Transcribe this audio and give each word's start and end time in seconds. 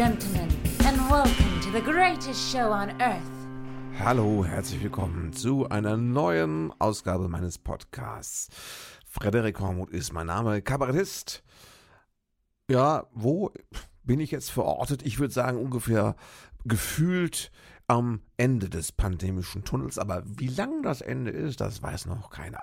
gentlemen, 0.00 0.48
and 0.86 0.96
welcome 1.10 1.60
to 1.60 1.70
the 1.72 1.80
greatest 1.82 2.50
show 2.50 2.72
on 2.72 2.90
earth. 3.02 3.20
Hallo, 3.98 4.42
herzlich 4.46 4.82
willkommen 4.82 5.34
zu 5.34 5.68
einer 5.68 5.98
neuen 5.98 6.72
Ausgabe 6.78 7.28
meines 7.28 7.58
Podcasts. 7.58 8.48
Frederik 9.04 9.60
Hormuth 9.60 9.90
ist 9.90 10.14
mein 10.14 10.28
Name, 10.28 10.62
Kabarettist. 10.62 11.42
Ja, 12.70 13.08
wo 13.12 13.52
bin 14.02 14.20
ich 14.20 14.30
jetzt 14.30 14.50
verortet? 14.50 15.02
Ich 15.02 15.18
würde 15.18 15.34
sagen, 15.34 15.58
ungefähr 15.58 16.16
gefühlt 16.64 17.52
am 17.86 18.22
Ende 18.38 18.70
des 18.70 18.92
pandemischen 18.92 19.64
Tunnels. 19.64 19.98
Aber 19.98 20.22
wie 20.24 20.48
lang 20.48 20.82
das 20.82 21.02
Ende 21.02 21.30
ist, 21.30 21.60
das 21.60 21.82
weiß 21.82 22.06
noch 22.06 22.30
keiner. 22.30 22.62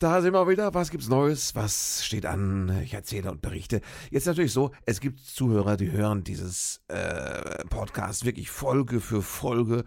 Da 0.00 0.22
sind 0.22 0.32
wir 0.32 0.46
wieder. 0.46 0.72
Was 0.74 0.90
gibt's 0.90 1.08
Neues? 1.08 1.56
Was 1.56 2.04
steht 2.04 2.24
an? 2.24 2.82
Ich 2.84 2.94
erzähle 2.94 3.32
und 3.32 3.42
berichte. 3.42 3.80
Jetzt 4.12 4.28
natürlich 4.28 4.52
so, 4.52 4.70
es 4.86 5.00
gibt 5.00 5.18
Zuhörer, 5.18 5.76
die 5.76 5.90
hören 5.90 6.22
dieses 6.22 6.82
äh, 6.86 7.64
Podcast 7.64 8.24
wirklich 8.24 8.48
Folge 8.48 9.00
für 9.00 9.22
Folge. 9.22 9.84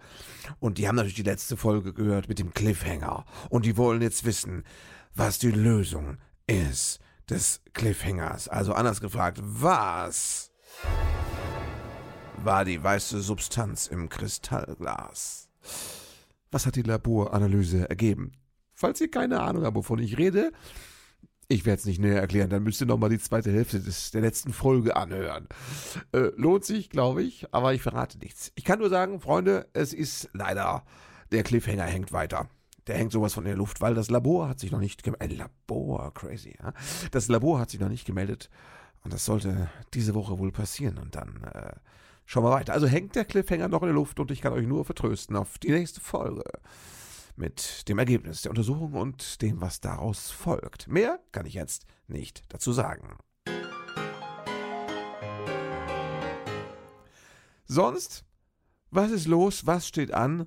Und 0.60 0.76
die 0.76 0.86
haben 0.86 0.96
natürlich 0.96 1.14
die 1.14 1.22
letzte 1.22 1.56
Folge 1.56 1.94
gehört 1.94 2.28
mit 2.28 2.38
dem 2.38 2.52
Cliffhanger. 2.52 3.24
Und 3.48 3.64
die 3.64 3.78
wollen 3.78 4.02
jetzt 4.02 4.26
wissen, 4.26 4.64
was 5.14 5.38
die 5.38 5.50
Lösung 5.50 6.18
ist 6.46 7.00
des 7.30 7.62
Cliffhangers. 7.72 8.48
Also 8.48 8.74
anders 8.74 9.00
gefragt, 9.00 9.38
was 9.42 10.50
war 12.36 12.66
die 12.66 12.84
weiße 12.84 13.22
Substanz 13.22 13.86
im 13.86 14.10
Kristallglas? 14.10 15.48
Was 16.50 16.66
hat 16.66 16.76
die 16.76 16.82
Laboranalyse 16.82 17.88
ergeben? 17.88 18.32
Falls 18.82 19.00
ihr 19.00 19.12
keine 19.12 19.40
Ahnung 19.40 19.62
habt, 19.64 19.76
wovon 19.76 20.00
ich 20.00 20.18
rede, 20.18 20.50
ich 21.46 21.64
werde 21.64 21.78
es 21.78 21.84
nicht 21.84 22.00
näher 22.00 22.20
erklären, 22.20 22.50
dann 22.50 22.64
müsst 22.64 22.80
ihr 22.80 22.86
nochmal 22.88 23.10
die 23.10 23.20
zweite 23.20 23.52
Hälfte 23.52 23.78
des, 23.78 24.10
der 24.10 24.22
letzten 24.22 24.52
Folge 24.52 24.96
anhören. 24.96 25.46
Äh, 26.10 26.32
lohnt 26.34 26.64
sich, 26.64 26.90
glaube 26.90 27.22
ich, 27.22 27.46
aber 27.54 27.74
ich 27.74 27.80
verrate 27.80 28.18
nichts. 28.18 28.50
Ich 28.56 28.64
kann 28.64 28.80
nur 28.80 28.88
sagen, 28.88 29.20
Freunde, 29.20 29.68
es 29.72 29.92
ist 29.92 30.30
leider, 30.32 30.82
der 31.30 31.44
Cliffhanger 31.44 31.84
hängt 31.84 32.12
weiter. 32.12 32.48
Der 32.88 32.96
hängt 32.96 33.12
sowas 33.12 33.34
von 33.34 33.44
der 33.44 33.54
Luft, 33.54 33.80
weil 33.80 33.94
das 33.94 34.10
Labor 34.10 34.48
hat 34.48 34.58
sich 34.58 34.72
noch 34.72 34.80
nicht 34.80 35.04
gemeldet. 35.04 35.30
Ein 35.30 35.38
Labor, 35.38 36.12
crazy, 36.12 36.56
ja. 36.60 36.72
Das 37.12 37.28
Labor 37.28 37.60
hat 37.60 37.70
sich 37.70 37.78
noch 37.78 37.88
nicht 37.88 38.04
gemeldet 38.04 38.50
und 39.04 39.12
das 39.12 39.24
sollte 39.24 39.70
diese 39.94 40.16
Woche 40.16 40.40
wohl 40.40 40.50
passieren 40.50 40.98
und 40.98 41.14
dann 41.14 41.44
äh, 41.44 41.74
schauen 42.26 42.42
wir 42.42 42.50
weiter. 42.50 42.72
Also 42.72 42.88
hängt 42.88 43.14
der 43.14 43.26
Cliffhanger 43.26 43.68
noch 43.68 43.82
in 43.82 43.90
der 43.90 43.94
Luft 43.94 44.18
und 44.18 44.32
ich 44.32 44.40
kann 44.40 44.52
euch 44.52 44.66
nur 44.66 44.84
vertrösten 44.84 45.36
auf 45.36 45.58
die 45.58 45.70
nächste 45.70 46.00
Folge 46.00 46.42
mit 47.36 47.88
dem 47.88 47.98
Ergebnis 47.98 48.42
der 48.42 48.50
Untersuchung 48.50 48.94
und 48.94 49.42
dem, 49.42 49.60
was 49.60 49.80
daraus 49.80 50.30
folgt. 50.30 50.88
Mehr 50.88 51.20
kann 51.32 51.46
ich 51.46 51.54
jetzt 51.54 51.86
nicht 52.06 52.42
dazu 52.48 52.72
sagen. 52.72 53.16
Sonst, 57.64 58.24
was 58.90 59.10
ist 59.10 59.26
los? 59.26 59.66
Was 59.66 59.88
steht 59.88 60.12
an? 60.12 60.46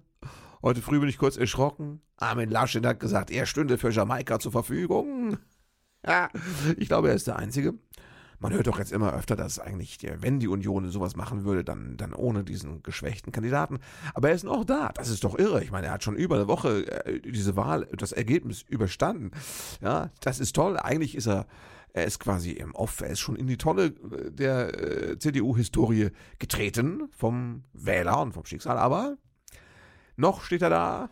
Heute 0.62 0.82
früh 0.82 1.00
bin 1.00 1.10
ich 1.10 1.18
kurz 1.18 1.38
erschrocken. 1.38 2.02
Armin 2.18 2.50
Laschet 2.50 2.86
hat 2.86 3.00
gesagt, 3.00 3.32
er 3.32 3.46
stünde 3.46 3.78
für 3.78 3.90
Jamaika 3.92 4.40
zur 4.40 4.52
Verfügung. 4.52 5.38
Ja, 6.08 6.30
ich 6.78 6.88
glaube, 6.88 7.10
er 7.10 7.16
ist 7.16 7.26
der 7.26 7.38
Einzige 7.38 7.74
man 8.40 8.54
hört 8.54 8.68
doch 8.68 8.80
jetzt 8.80 8.92
immer 8.92 9.14
öfter, 9.14 9.36
dass 9.36 9.60
eigentlich, 9.60 10.00
wenn 10.20 10.40
die 10.40 10.48
Union 10.48 10.90
sowas 10.90 11.16
machen 11.16 11.44
würde, 11.44 11.64
dann, 11.64 11.98
dann 11.98 12.14
ohne 12.14 12.44
diesen 12.44 12.84
geschwächten 12.84 13.32
Kandidaten. 13.32 13.80
Aber 14.14 14.30
er 14.30 14.36
ist 14.36 14.44
noch 14.44 14.66
da. 14.66 14.92
Das 14.94 15.10
ist 15.10 15.24
doch 15.24 15.38
irre. 15.38 15.64
Ich 15.64 15.72
meine, 15.72 15.88
er 15.88 15.94
hat 15.94 16.04
schon 16.04 16.16
über 16.16 16.36
eine 16.36 16.48
Woche 16.48 17.06
äh, 17.06 17.20
diese 17.20 17.56
Wahl, 17.56 17.88
das 17.98 18.12
Ergebnis 18.12 18.64
überstanden. 18.68 19.32
Ja, 19.82 20.12
das 20.22 20.40
ist 20.40 20.56
toll. 20.56 20.78
Eigentlich 20.78 21.16
ist 21.16 21.28
er, 21.28 21.48
er 21.94 22.06
ist 22.06 22.20
quasi 22.20 22.52
im 22.52 22.76
Off, 22.76 23.02
er 23.02 23.10
ist 23.10 23.20
schon 23.20 23.36
in 23.36 23.48
die 23.48 23.58
Tonne 23.58 23.86
äh, 23.86 24.32
der 24.32 25.12
äh, 25.12 25.20
CDU-Historie 25.20 26.10
getreten 26.40 27.10
vom 27.12 27.64
Wähler 27.74 28.22
und 28.22 28.34
vom 28.34 28.46
Schicksal. 28.46 28.78
Aber 28.78 29.18
noch 30.18 30.42
steht 30.42 30.62
er 30.62 30.70
da 30.70 31.10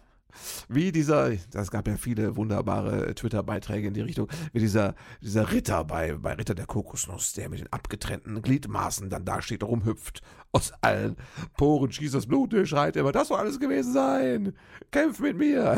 wie 0.67 0.91
dieser, 0.91 1.31
das 1.51 1.71
gab 1.71 1.87
ja 1.87 1.97
viele 1.97 2.35
wunderbare 2.35 3.13
Twitter-Beiträge 3.15 3.87
in 3.87 3.93
die 3.93 4.01
Richtung, 4.01 4.27
wie 4.51 4.59
dieser, 4.59 4.95
dieser 5.21 5.51
Ritter 5.51 5.83
bei, 5.83 6.13
bei 6.13 6.33
Ritter 6.33 6.55
der 6.55 6.65
Kokosnuss, 6.65 7.33
der 7.33 7.49
mit 7.49 7.59
den 7.59 7.71
abgetrennten 7.71 8.41
Gliedmaßen 8.41 9.09
dann 9.09 9.25
da 9.25 9.41
steht, 9.41 9.63
rumhüpft, 9.63 10.21
aus 10.51 10.71
allen 10.81 11.15
Poren 11.57 11.91
schießt 11.91 12.15
das 12.15 12.27
Blut, 12.27 12.53
schreit 12.67 12.95
immer, 12.95 13.11
das 13.11 13.29
soll 13.29 13.39
alles 13.39 13.59
gewesen 13.59 13.93
sein, 13.93 14.53
kämpf 14.91 15.19
mit 15.19 15.37
mir. 15.37 15.77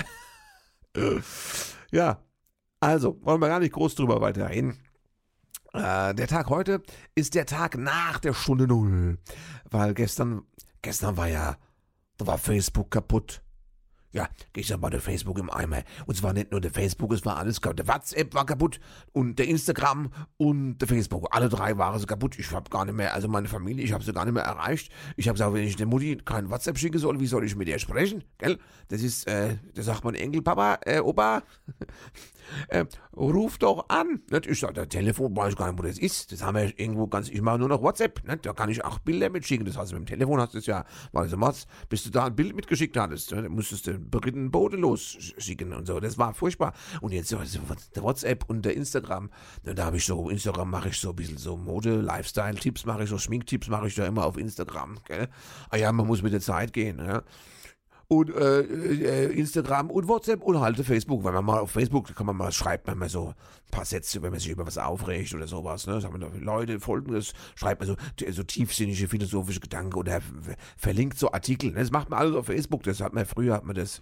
ja, 1.92 2.22
also, 2.80 3.18
wollen 3.22 3.42
wir 3.42 3.48
gar 3.48 3.60
nicht 3.60 3.74
groß 3.74 3.96
drüber 3.96 4.22
weiterreden. 4.22 4.78
Äh, 5.74 6.14
der 6.14 6.28
Tag 6.28 6.50
heute 6.50 6.82
ist 7.16 7.36
der 7.36 7.46
Tag 7.46 7.78
nach 7.78 8.20
der 8.20 8.34
Stunde 8.34 8.68
Null, 8.68 9.18
weil 9.70 9.94
gestern, 9.94 10.44
gestern 10.82 11.18
war 11.18 11.28
ja, 11.28 11.58
da 12.18 12.28
war 12.28 12.38
Facebook 12.38 12.92
kaputt. 12.92 13.42
Ja, 14.16 14.30
gestern 14.54 14.82
war 14.82 14.90
der 14.90 15.02
Facebook 15.02 15.38
im 15.40 15.50
Eimer. 15.50 15.84
Und 16.06 16.16
zwar 16.16 16.32
nicht 16.32 16.50
nur 16.50 16.62
der 16.62 16.72
Facebook, 16.72 17.12
es 17.12 17.26
war 17.26 17.36
alles 17.36 17.60
kaputt. 17.60 17.80
Der 17.80 17.88
WhatsApp 17.90 18.34
war 18.34 18.46
kaputt 18.46 18.80
und 19.12 19.38
der 19.38 19.46
Instagram 19.50 20.10
und 20.38 20.78
der 20.78 20.88
Facebook. 20.88 21.28
Alle 21.32 21.50
drei 21.50 21.78
waren 21.78 22.00
so 22.00 22.06
kaputt. 22.06 22.40
Ich 22.40 22.50
habe 22.52 22.70
gar 22.70 22.86
nicht 22.86 22.96
mehr, 22.96 23.14
also 23.14 23.28
meine 23.28 23.50
Familie, 23.50 23.84
ich 23.84 23.92
habe 23.92 24.06
sie 24.06 24.14
gar 24.14 24.24
nicht 24.24 24.34
mehr 24.34 24.44
erreicht. 24.44 24.90
Ich 25.18 25.28
habe 25.28 25.34
gesagt, 25.34 25.54
wenn 25.54 25.66
ich 25.66 25.76
der 25.76 25.86
Mutti 25.86 26.16
kein 26.24 26.50
WhatsApp 26.50 26.78
schicken 26.78 26.98
soll, 26.98 27.20
wie 27.20 27.28
soll 27.28 27.44
ich 27.44 27.58
mit 27.58 27.68
ihr 27.68 27.78
sprechen? 27.78 28.24
Gell? 28.38 28.58
Das 28.88 29.02
ist, 29.02 29.28
äh, 29.28 29.58
da 29.74 29.84
sagt 29.84 30.06
mein 30.06 30.16
Enkel, 30.16 30.42
Papa, 30.42 30.80
äh, 30.86 31.00
Opa, 31.02 31.44
äh, 32.70 32.86
ruf 33.18 33.58
doch 33.58 33.90
an. 33.90 34.22
Nicht? 34.32 34.48
Ich 34.48 34.62
sage, 34.62 34.76
der 34.76 34.88
Telefon 34.88 35.36
weiß 35.36 35.50
ich 35.50 35.58
gar 35.58 35.70
nicht, 35.70 35.78
wo 35.78 35.84
das 35.86 36.00
ist. 36.00 36.32
Das 36.32 36.42
haben 36.42 36.56
wir 36.56 36.80
irgendwo 36.80 37.08
ganz, 37.08 37.28
ich 37.28 37.42
mache 37.42 37.60
nur 37.60 37.68
noch 37.68 37.82
WhatsApp. 37.82 38.26
Nicht? 38.26 38.46
Da 38.46 38.54
kann 38.54 38.70
ich 38.70 38.86
auch 38.86 39.00
Bilder 39.00 39.30
mitschicken. 39.30 39.66
Das 39.66 39.78
heißt, 39.78 39.92
mit 39.92 40.04
dem 40.04 40.06
Telefon 40.06 40.40
hast 40.40 40.54
du 40.54 40.60
es 40.60 40.68
ja, 40.68 40.86
weil 41.12 41.28
du 41.28 41.42
was, 41.42 41.68
bis 41.90 42.06
du 42.06 42.12
da 42.12 42.28
ein 42.28 42.36
Bild 42.36 42.56
mitgeschickt 42.56 42.96
hattest, 42.96 43.32
ne? 43.34 43.50
musstest 43.50 43.88
du 43.88 44.05
beritten 44.10 44.52
Boote 44.52 44.78
losschicken 44.78 45.74
und 45.74 45.86
so. 45.88 46.00
Das 46.00 46.18
war 46.18 46.34
furchtbar. 46.34 46.74
Und 47.02 47.12
jetzt 47.12 47.34
WhatsApp 47.34 48.46
und 48.48 48.66
Instagram, 48.66 49.30
da 49.64 49.86
habe 49.86 49.98
ich 49.98 50.06
so, 50.06 50.30
Instagram 50.30 50.70
mache 50.70 50.90
ich 50.90 51.00
so 51.00 51.10
ein 51.10 51.16
bisschen 51.16 51.38
so 51.38 51.58
Mode, 51.58 52.02
Lifestyle-Tipps 52.02 52.86
mache 52.86 53.04
ich, 53.04 53.10
so 53.10 53.18
Schminktipps 53.18 53.68
mache 53.68 53.88
ich 53.88 53.96
da 53.96 54.06
immer 54.06 54.26
auf 54.26 54.38
Instagram. 54.38 54.98
Gell? 55.06 55.28
Ah 55.70 55.78
ja, 55.78 55.92
man 55.92 56.08
muss 56.08 56.22
mit 56.22 56.34
der 56.34 56.42
Zeit 56.42 56.74
gehen. 56.74 57.00
Ja? 57.00 57.24
Und 58.08 58.30
äh, 58.30 58.62
äh, 58.62 59.32
Instagram 59.34 59.90
und 59.90 60.08
WhatsApp 60.08 60.42
und 60.42 60.60
halt 60.60 60.78
Facebook. 60.78 61.24
Wenn 61.24 61.34
man 61.34 61.46
mal 61.46 61.60
auf 61.60 61.72
Facebook 61.72 62.16
kann 62.16 62.26
man 62.26 62.38
mal 62.38 62.52
schreibt 62.52 62.88
man 62.88 62.98
mal 62.98 63.10
so 63.10 63.30
ein 63.30 63.72
paar 63.72 63.86
Sätze, 63.86 64.22
wenn 64.22 64.32
man 64.32 64.40
sich 64.40 64.52
über 64.52 64.66
was 64.66 64.78
aufregt 64.78 65.34
oder 65.34 65.48
sowas. 65.48 65.88
Ne? 65.88 66.00
Sagen 66.02 66.20
wir, 66.20 66.40
Leute, 66.40 66.80
folgendes, 66.80 67.34
schreibt 67.56 67.82
man 67.82 67.88
so, 67.88 68.32
so 68.32 68.44
tiefsinnige 68.44 69.08
philosophische 69.08 69.60
Gedanken 69.60 69.96
oder 69.96 70.22
verlinkt 70.78 71.18
so 71.18 71.32
Artikel. 71.32 71.72
Ne? 71.72 71.80
Das 71.80 71.92
macht 71.92 72.10
man 72.10 72.20
alles 72.20 72.36
auf 72.36 72.46
Facebook. 72.46 72.84
Das 72.84 73.02
hat 73.02 73.14
man 73.14 73.26
früher 73.26 73.56
hat 73.56 73.66
man 73.66 73.76
das 73.76 74.02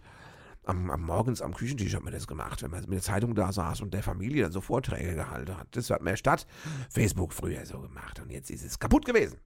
am, 0.66 0.90
am 0.90 1.02
morgens 1.02 1.42
am 1.42 1.54
Küchentisch 1.54 1.94
hat 1.96 2.04
man 2.04 2.14
das 2.14 2.28
gemacht, 2.28 2.64
wenn 2.64 2.72
man 2.72 2.82
mit 2.82 2.94
der 2.94 3.02
Zeitung 3.02 3.36
da 3.36 3.52
saß 3.52 3.82
und 3.82 3.94
der 3.94 4.04
Familie 4.04 4.44
dann 4.44 4.52
so 4.52 4.62
Vorträge 4.62 5.16
gehalten 5.16 5.58
hat. 5.58 5.68
Das 5.72 5.90
hat 5.90 6.02
man 6.02 6.18
statt 6.18 6.48
Facebook 6.90 7.34
früher 7.34 7.66
so 7.66 7.80
gemacht 7.80 8.20
und 8.20 8.30
jetzt 8.32 8.50
ist 8.50 8.64
es 8.64 8.80
kaputt 8.80 9.06
gewesen. 9.06 9.40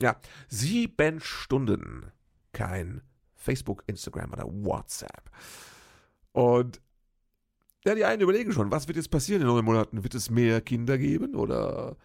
Ja, 0.00 0.16
sieben 0.48 1.20
Stunden 1.20 2.12
kein 2.52 3.02
Facebook, 3.42 3.82
Instagram 3.86 4.32
oder 4.32 4.44
WhatsApp. 4.46 5.30
Und 6.32 6.80
ja, 7.84 7.94
die 7.94 8.04
einen 8.04 8.22
überlegen 8.22 8.52
schon, 8.52 8.70
was 8.70 8.86
wird 8.86 8.96
jetzt 8.96 9.10
passieren 9.10 9.42
in 9.42 9.48
neun 9.48 9.64
Monaten? 9.64 10.04
Wird 10.04 10.14
es 10.14 10.30
mehr 10.30 10.60
Kinder 10.60 10.98
geben 10.98 11.34
oder 11.34 11.96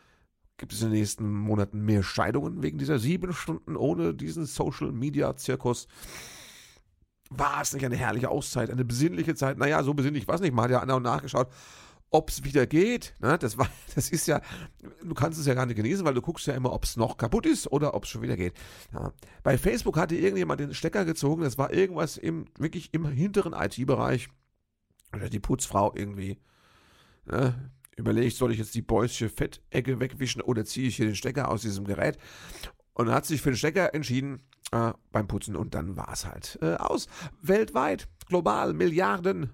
gibt 0.57 0.73
es 0.73 0.81
in 0.81 0.89
den 0.89 0.99
nächsten 0.99 1.31
Monaten 1.31 1.85
mehr 1.85 2.01
Scheidungen 2.01 2.63
wegen 2.63 2.79
dieser 2.79 2.97
sieben 2.97 3.31
Stunden 3.31 3.75
ohne 3.75 4.15
diesen 4.15 4.45
Social 4.45 4.91
Media 4.91 5.35
Zirkus? 5.35 5.87
War 7.29 7.61
es 7.61 7.73
nicht 7.73 7.85
eine 7.85 7.95
herrliche 7.95 8.29
Auszeit, 8.29 8.71
eine 8.71 8.85
besinnliche 8.85 9.35
Zeit? 9.35 9.57
Naja, 9.57 9.83
so 9.83 9.93
besinnlich 9.93 10.27
war 10.27 10.35
es 10.35 10.41
nicht. 10.41 10.53
Man 10.53 10.63
hat 10.63 10.71
ja 10.71 10.79
an 10.79 11.03
nachgeschaut 11.03 11.49
ob 12.09 12.29
es 12.29 12.43
wieder 12.43 12.65
geht. 12.65 13.13
Ne? 13.19 13.37
Das, 13.37 13.57
war, 13.57 13.69
das 13.95 14.09
ist 14.09 14.27
ja, 14.27 14.41
du 15.03 15.13
kannst 15.13 15.39
es 15.39 15.45
ja 15.45 15.53
gar 15.53 15.65
nicht 15.65 15.75
genießen, 15.75 16.05
weil 16.05 16.13
du 16.13 16.21
guckst 16.21 16.47
ja 16.47 16.53
immer, 16.53 16.73
ob 16.73 16.83
es 16.83 16.97
noch 16.97 17.17
kaputt 17.17 17.45
ist 17.45 17.71
oder 17.71 17.93
ob 17.93 18.03
es 18.03 18.09
schon 18.09 18.21
wieder 18.21 18.37
geht. 18.37 18.53
Ja. 18.93 19.13
Bei 19.43 19.57
Facebook 19.57 19.97
hatte 19.97 20.15
irgendjemand 20.15 20.59
den 20.59 20.73
Stecker 20.73 21.05
gezogen, 21.05 21.43
das 21.43 21.57
war 21.57 21.73
irgendwas 21.73 22.17
im, 22.17 22.45
wirklich 22.57 22.93
im 22.93 23.07
hinteren 23.07 23.53
IT-Bereich. 23.53 24.29
Oder 25.13 25.29
die 25.29 25.39
Putzfrau 25.39 25.93
irgendwie. 25.95 26.37
Ne? 27.25 27.71
Überlegt, 27.95 28.35
soll 28.35 28.51
ich 28.51 28.59
jetzt 28.59 28.75
die 28.75 28.81
Bäusche 28.81 29.29
Fettecke 29.29 29.99
wegwischen 29.99 30.41
oder 30.41 30.65
ziehe 30.65 30.87
ich 30.87 30.97
hier 30.97 31.05
den 31.05 31.15
Stecker 31.15 31.49
aus 31.49 31.61
diesem 31.61 31.85
Gerät? 31.85 32.17
Und 32.93 33.09
hat 33.09 33.25
sich 33.25 33.41
für 33.41 33.51
den 33.51 33.57
Stecker 33.57 33.93
entschieden 33.93 34.41
äh, 34.71 34.91
beim 35.11 35.27
Putzen 35.27 35.55
und 35.55 35.73
dann 35.73 35.95
war 35.95 36.11
es 36.11 36.25
halt 36.25 36.59
äh, 36.61 36.75
aus. 36.75 37.07
Weltweit, 37.41 38.07
global, 38.27 38.73
Milliarden 38.73 39.51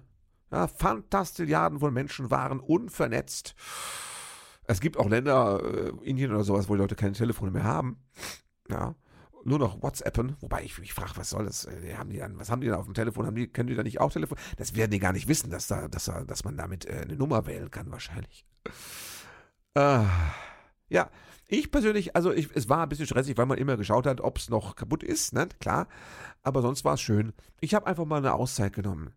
ja, 0.54 0.68
Fantastilliarden 0.68 1.80
von 1.80 1.92
Menschen 1.92 2.30
waren 2.30 2.60
unvernetzt. 2.60 3.54
Es 4.66 4.80
gibt 4.80 4.96
auch 4.96 5.08
Länder, 5.08 5.60
äh, 5.62 6.08
Indien 6.08 6.30
oder 6.32 6.44
sowas, 6.44 6.68
wo 6.68 6.74
die 6.74 6.80
Leute 6.80 6.94
keine 6.94 7.12
Telefone 7.12 7.50
mehr 7.50 7.64
haben. 7.64 7.98
Ja, 8.70 8.94
nur 9.44 9.58
noch 9.58 9.82
WhatsAppen. 9.82 10.36
Wobei 10.40 10.62
ich 10.62 10.78
mich 10.78 10.94
frage, 10.94 11.16
was 11.16 11.30
soll 11.30 11.44
das? 11.44 11.66
Äh, 11.66 11.94
haben 11.96 12.10
die 12.10 12.18
dann, 12.18 12.38
was 12.38 12.50
haben 12.50 12.60
die 12.60 12.68
da 12.68 12.76
auf 12.76 12.86
dem 12.86 12.94
Telefon? 12.94 13.26
Haben 13.26 13.34
die, 13.34 13.48
können 13.48 13.68
die 13.68 13.74
da 13.74 13.82
nicht 13.82 14.00
auch 14.00 14.12
Telefon? 14.12 14.38
Das 14.56 14.74
werden 14.76 14.92
die 14.92 15.00
gar 15.00 15.12
nicht 15.12 15.28
wissen, 15.28 15.50
dass 15.50 15.66
da, 15.66 15.88
dass, 15.88 16.10
dass 16.26 16.44
man 16.44 16.56
damit 16.56 16.86
äh, 16.86 17.00
eine 17.02 17.16
Nummer 17.16 17.46
wählen 17.46 17.70
kann, 17.70 17.90
wahrscheinlich. 17.90 18.46
Ah, 19.74 20.06
Ja, 20.88 21.10
ich 21.48 21.70
persönlich, 21.70 22.14
also 22.16 22.32
ich, 22.32 22.48
es 22.54 22.68
war 22.68 22.84
ein 22.84 22.88
bisschen 22.88 23.06
stressig, 23.06 23.36
weil 23.36 23.46
man 23.46 23.58
immer 23.58 23.76
geschaut 23.76 24.06
hat, 24.06 24.20
ob 24.20 24.38
es 24.38 24.48
noch 24.48 24.76
kaputt 24.76 25.02
ist, 25.02 25.32
ne? 25.34 25.48
Klar. 25.60 25.88
Aber 26.42 26.62
sonst 26.62 26.84
war 26.84 26.94
es 26.94 27.00
schön. 27.00 27.32
Ich 27.60 27.74
habe 27.74 27.86
einfach 27.86 28.04
mal 28.04 28.18
eine 28.18 28.34
Auszeit 28.34 28.72
genommen. 28.72 29.12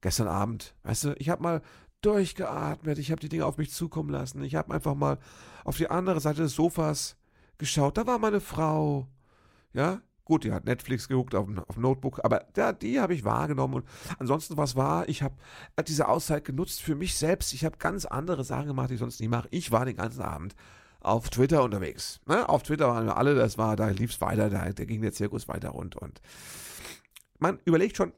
Gestern 0.00 0.28
Abend, 0.28 0.74
weißt 0.84 1.04
du, 1.04 1.14
ich 1.18 1.28
habe 1.28 1.42
mal 1.42 1.62
durchgeatmet, 2.02 2.98
ich 2.98 3.10
habe 3.10 3.20
die 3.20 3.28
Dinge 3.28 3.44
auf 3.44 3.58
mich 3.58 3.72
zukommen 3.72 4.10
lassen. 4.10 4.42
Ich 4.42 4.54
habe 4.54 4.72
einfach 4.72 4.94
mal 4.94 5.18
auf 5.64 5.76
die 5.76 5.90
andere 5.90 6.20
Seite 6.20 6.42
des 6.42 6.54
Sofas 6.54 7.16
geschaut. 7.58 7.98
Da 7.98 8.06
war 8.06 8.18
meine 8.18 8.40
Frau. 8.40 9.06
Ja, 9.72 10.00
gut, 10.24 10.44
die 10.44 10.52
hat 10.52 10.64
Netflix 10.64 11.08
geguckt 11.08 11.34
auf, 11.34 11.46
auf 11.68 11.76
Notebook, 11.76 12.20
aber 12.24 12.46
ja, 12.56 12.72
die 12.72 13.00
habe 13.00 13.14
ich 13.14 13.24
wahrgenommen. 13.24 13.74
Und 13.74 13.84
ansonsten, 14.18 14.56
was 14.56 14.76
war, 14.76 15.08
ich 15.08 15.22
habe 15.22 15.34
diese 15.86 16.08
Auszeit 16.08 16.44
genutzt 16.44 16.80
für 16.80 16.94
mich 16.94 17.16
selbst. 17.16 17.52
Ich 17.52 17.64
habe 17.64 17.76
ganz 17.78 18.06
andere 18.06 18.44
Sachen 18.44 18.68
gemacht, 18.68 18.90
die 18.90 18.94
ich 18.94 19.00
sonst 19.00 19.20
nie 19.20 19.28
mache. 19.28 19.48
Ich 19.50 19.70
war 19.70 19.84
den 19.84 19.96
ganzen 19.96 20.22
Abend 20.22 20.54
auf 21.00 21.30
Twitter 21.30 21.62
unterwegs. 21.62 22.20
Ne? 22.26 22.48
Auf 22.48 22.62
Twitter 22.62 22.88
waren 22.88 23.06
wir 23.06 23.16
alle, 23.16 23.34
das 23.34 23.58
war, 23.58 23.76
da 23.76 23.88
lief 23.88 24.12
es 24.12 24.20
weiter, 24.20 24.50
da, 24.50 24.70
da 24.70 24.84
ging 24.84 25.02
der 25.02 25.12
Zirkus 25.12 25.48
weiter 25.48 25.70
rund. 25.70 25.96
Und 25.96 26.20
man 27.38 27.58
überlegt 27.64 27.96
schon, 27.96 28.12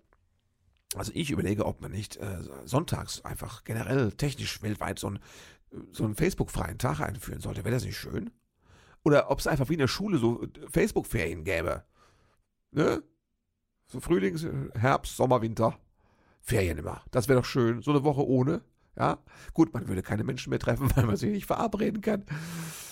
also 0.94 1.12
ich 1.14 1.30
überlege, 1.30 1.66
ob 1.66 1.80
man 1.80 1.92
nicht 1.92 2.16
äh, 2.16 2.38
sonntags 2.64 3.24
einfach 3.24 3.64
generell 3.64 4.12
technisch 4.12 4.62
weltweit 4.62 4.98
so, 4.98 5.10
ein, 5.10 5.18
so 5.90 6.04
einen 6.04 6.14
Facebook-freien 6.14 6.78
Tag 6.78 7.00
einführen 7.00 7.40
sollte. 7.40 7.64
Wäre 7.64 7.74
das 7.74 7.84
nicht 7.84 7.96
schön? 7.96 8.30
Oder 9.04 9.30
ob 9.30 9.40
es 9.40 9.46
einfach 9.46 9.68
wie 9.68 9.74
in 9.74 9.80
der 9.80 9.88
Schule 9.88 10.18
so 10.18 10.46
Facebook-Ferien 10.70 11.44
gäbe. 11.44 11.84
Ne? 12.70 13.02
So 13.86 14.00
Frühlings, 14.00 14.46
Herbst, 14.74 15.16
Sommer, 15.16 15.42
Winter. 15.42 15.78
Ferien 16.40 16.78
immer. 16.78 17.02
Das 17.10 17.28
wäre 17.28 17.40
doch 17.40 17.46
schön. 17.46 17.82
So 17.82 17.92
eine 17.92 18.04
Woche 18.04 18.26
ohne. 18.26 18.62
Ja, 18.96 19.18
gut, 19.54 19.72
man 19.72 19.88
würde 19.88 20.02
keine 20.02 20.24
Menschen 20.24 20.50
mehr 20.50 20.58
treffen, 20.58 20.90
weil 20.96 21.06
man 21.06 21.16
sich 21.16 21.30
nicht 21.30 21.46
verabreden 21.46 22.02
kann. 22.02 22.24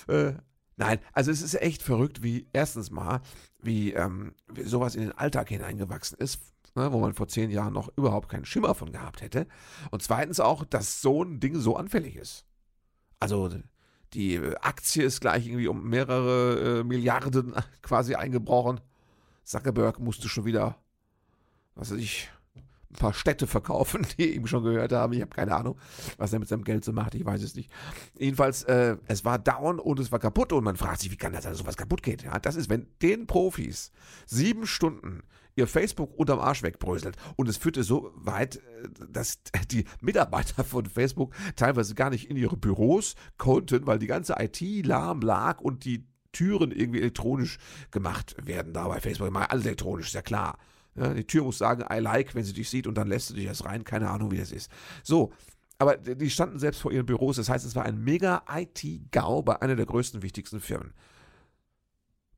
Äh, 0.08 0.32
nein, 0.76 0.98
also 1.12 1.30
es 1.30 1.42
ist 1.42 1.60
echt 1.60 1.82
verrückt, 1.82 2.22
wie 2.22 2.48
erstens 2.52 2.90
mal, 2.90 3.20
wie, 3.60 3.92
ähm, 3.92 4.34
wie 4.48 4.62
sowas 4.62 4.94
in 4.94 5.02
den 5.02 5.12
Alltag 5.12 5.48
hineingewachsen 5.48 6.16
ist, 6.18 6.40
ne, 6.74 6.92
wo 6.92 7.00
man 7.00 7.14
vor 7.14 7.28
zehn 7.28 7.50
Jahren 7.50 7.72
noch 7.72 7.90
überhaupt 7.96 8.28
keinen 8.28 8.44
Schimmer 8.44 8.74
von 8.74 8.92
gehabt 8.92 9.22
hätte. 9.22 9.46
Und 9.90 10.02
zweitens 10.02 10.40
auch, 10.40 10.64
dass 10.64 11.00
so 11.00 11.22
ein 11.22 11.40
Ding 11.40 11.56
so 11.56 11.76
anfällig 11.76 12.16
ist. 12.16 12.44
Also 13.18 13.50
die 14.14 14.40
Aktie 14.60 15.04
ist 15.04 15.20
gleich 15.20 15.46
irgendwie 15.46 15.68
um 15.68 15.88
mehrere 15.88 16.80
äh, 16.80 16.84
Milliarden 16.84 17.54
quasi 17.82 18.14
eingebrochen. 18.14 18.80
Zuckerberg 19.44 19.98
musste 19.98 20.28
schon 20.28 20.44
wieder, 20.44 20.76
was 21.74 21.92
weiß 21.92 21.98
ich, 21.98 22.30
ein 22.90 22.96
paar 22.96 23.14
Städte 23.14 23.46
verkaufen, 23.46 24.06
die 24.18 24.34
ihm 24.34 24.46
schon 24.46 24.64
gehört 24.64 24.92
haben. 24.92 25.12
Ich 25.12 25.20
habe 25.20 25.30
keine 25.30 25.54
Ahnung, 25.54 25.78
was 26.18 26.32
er 26.32 26.38
mit 26.38 26.48
seinem 26.48 26.64
Geld 26.64 26.84
so 26.84 26.92
macht. 26.92 27.14
Ich 27.14 27.24
weiß 27.24 27.42
es 27.42 27.54
nicht. 27.54 27.70
Jedenfalls, 28.18 28.62
äh, 28.64 28.96
es 29.06 29.24
war 29.24 29.38
down 29.38 29.78
und 29.78 29.98
es 30.00 30.12
war 30.12 30.18
kaputt 30.18 30.52
und 30.52 30.64
man 30.64 30.76
fragt 30.76 31.00
sich, 31.00 31.10
wie 31.10 31.16
kann 31.16 31.32
das 31.32 31.44
dass 31.44 31.58
sowas 31.58 31.76
kaputt 31.76 32.02
geht? 32.02 32.22
Ja, 32.22 32.38
das 32.38 32.56
ist, 32.56 32.68
wenn 32.68 32.86
den 33.02 33.26
Profis 33.26 33.92
sieben 34.26 34.66
Stunden 34.66 35.22
ihr 35.56 35.66
Facebook 35.66 36.16
unterm 36.18 36.38
Arsch 36.38 36.62
wegbröselt. 36.62 37.16
Und 37.36 37.48
es 37.48 37.56
führte 37.56 37.82
so 37.82 38.12
weit, 38.14 38.56
äh, 38.56 38.60
dass 39.08 39.40
die 39.70 39.84
Mitarbeiter 40.00 40.64
von 40.64 40.86
Facebook 40.86 41.34
teilweise 41.56 41.94
gar 41.94 42.10
nicht 42.10 42.30
in 42.30 42.36
ihre 42.36 42.56
Büros 42.56 43.14
konnten, 43.36 43.86
weil 43.86 43.98
die 43.98 44.06
ganze 44.06 44.36
IT 44.38 44.60
lahm 44.86 45.20
lag 45.20 45.60
und 45.60 45.84
die 45.84 46.06
Türen 46.32 46.70
irgendwie 46.70 47.00
elektronisch 47.00 47.58
gemacht 47.90 48.36
werden 48.40 48.72
da 48.72 48.86
bei 48.88 49.00
Facebook. 49.00 49.30
Mal 49.30 49.46
alles 49.46 49.66
elektronisch, 49.66 50.08
ist 50.08 50.14
ja 50.14 50.22
klar. 50.22 50.58
Ja, 50.94 51.14
die 51.14 51.26
Tür 51.26 51.44
muss 51.44 51.58
sagen, 51.58 51.84
I 51.90 51.98
like, 51.98 52.34
wenn 52.34 52.44
sie 52.44 52.52
dich 52.52 52.68
sieht 52.68 52.86
und 52.86 52.94
dann 52.94 53.08
lässt 53.08 53.30
du 53.30 53.34
dich 53.34 53.44
erst 53.44 53.64
rein. 53.64 53.84
Keine 53.84 54.10
Ahnung, 54.10 54.30
wie 54.30 54.38
das 54.38 54.52
ist. 54.52 54.70
So. 55.02 55.32
Aber 55.78 55.96
die 55.96 56.28
standen 56.28 56.58
selbst 56.58 56.82
vor 56.82 56.92
ihren 56.92 57.06
Büros. 57.06 57.36
Das 57.36 57.48
heißt, 57.48 57.64
es 57.64 57.74
war 57.74 57.86
ein 57.86 58.04
mega 58.04 58.42
IT-GAU 58.52 59.42
bei 59.42 59.62
einer 59.62 59.76
der 59.76 59.86
größten, 59.86 60.22
wichtigsten 60.22 60.60
Firmen. 60.60 60.92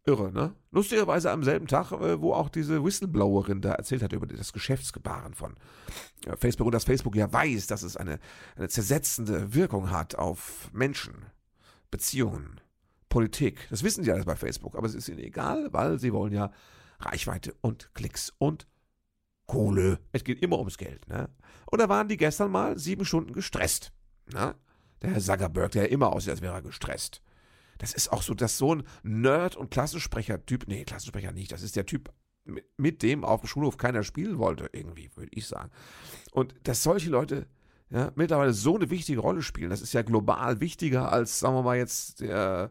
Irre, 0.04 0.32
ne? 0.32 0.54
Lustigerweise 0.72 1.31
am 1.31 1.44
selben 1.44 1.69
Tag, 1.69 1.93
äh, 1.93 2.20
wo 2.20 2.34
auch 2.34 2.49
diese 2.49 2.84
Whistleblowerin 2.84 3.60
da 3.60 3.72
erzählt 3.72 4.02
hat 4.02 4.12
über 4.12 4.26
das 4.26 4.52
Geschäftsgebaren 4.52 5.34
von 5.34 5.55
Facebook 6.38 6.66
und 6.66 6.72
dass 6.72 6.84
Facebook 6.84 7.14
ja 7.14 7.32
weiß, 7.32 7.69
dass 7.69 7.82
es 7.82 7.96
eine, 7.96 8.19
eine 8.56 8.69
zersetzende 8.69 9.55
Wirkung 9.55 9.90
hat 9.90 10.16
auf 10.16 10.70
Menschen, 10.72 11.26
Beziehungen, 11.90 12.60
Politik. 13.08 13.69
Das 13.70 13.84
wissen 13.84 14.02
sie 14.02 14.10
alles 14.10 14.25
bei 14.25 14.34
Facebook, 14.34 14.75
aber 14.75 14.87
es 14.87 14.94
ist 14.94 15.08
ihnen 15.08 15.20
egal, 15.20 15.72
weil 15.72 16.00
sie 16.00 16.12
wollen 16.12 16.32
ja 16.32 16.50
Reichweite 17.02 17.54
und 17.60 17.93
Klicks 17.94 18.32
und 18.38 18.66
Kohle. 19.46 19.99
Es 20.12 20.25
geht 20.25 20.43
immer 20.43 20.58
ums 20.58 20.78
Geld. 20.78 21.06
Ne? 21.08 21.28
Und 21.70 21.81
da 21.81 21.88
waren 21.88 22.08
die 22.08 22.16
gestern 22.16 22.50
mal 22.50 22.78
sieben 22.78 23.04
Stunden 23.04 23.32
gestresst. 23.32 23.93
Ne? 24.32 24.54
Der 25.02 25.10
Herr 25.10 25.20
Zuckerberg, 25.20 25.72
der 25.72 25.90
immer 25.90 26.12
aussieht, 26.12 26.31
als 26.31 26.43
wäre 26.43 26.54
er 26.54 26.62
gestresst. 26.62 27.22
Das 27.78 27.93
ist 27.93 28.12
auch 28.12 28.22
so, 28.22 28.34
dass 28.34 28.58
so 28.58 28.75
ein 28.75 28.84
Nerd- 29.02 29.56
und 29.56 29.70
Klassensprecher-Typ, 29.70 30.69
nee, 30.69 30.84
Klassensprecher 30.84 31.32
nicht, 31.32 31.50
das 31.50 31.62
ist 31.62 31.75
der 31.75 31.87
Typ, 31.87 32.12
mit 32.76 33.02
dem 33.02 33.25
auf 33.25 33.40
dem 33.40 33.48
Schulhof 33.48 33.76
keiner 33.76 34.05
spielen 34.05 34.38
wollte, 34.38 34.70
irgendwie, 34.72 35.10
würde 35.16 35.31
ich 35.32 35.46
sagen. 35.46 35.70
Und 36.32 36.55
dass 36.64 36.82
solche 36.82 37.10
Leute 37.10 37.46
ja, 37.90 38.12
mittlerweile 38.14 38.52
so 38.52 38.76
eine 38.76 38.90
wichtige 38.90 39.20
Rolle 39.20 39.43
spielen, 39.43 39.70
das 39.70 39.82
ist 39.82 39.93
ja 39.93 40.02
global 40.02 40.60
wichtiger 40.60 41.12
als, 41.12 41.40
sagen 41.40 41.56
wir 41.56 41.62
mal 41.62 41.76
jetzt, 41.76 42.20
der 42.20 42.70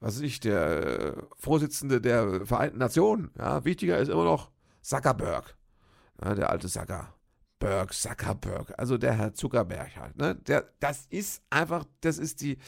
was 0.00 0.16
weiß 0.16 0.22
ich, 0.22 0.40
der 0.40 1.16
äh, 1.16 1.22
Vorsitzende 1.36 2.00
der 2.00 2.46
Vereinten 2.46 2.78
Nationen. 2.78 3.30
Ja, 3.38 3.64
wichtiger 3.64 3.98
ist 3.98 4.08
immer 4.08 4.24
noch 4.24 4.50
Zuckerberg. 4.80 5.56
Ja, 6.22 6.34
der 6.34 6.50
alte 6.50 6.68
Zuckerberg, 6.68 7.92
Zuckerberg, 7.92 8.74
also 8.78 8.98
der 8.98 9.14
Herr 9.14 9.34
Zuckerberg 9.34 9.96
halt. 9.96 10.16
Ne? 10.16 10.34
Der, 10.34 10.72
das 10.80 11.06
ist 11.10 11.42
einfach, 11.50 11.84
das 12.00 12.18
ist 12.18 12.40
die, 12.40 12.58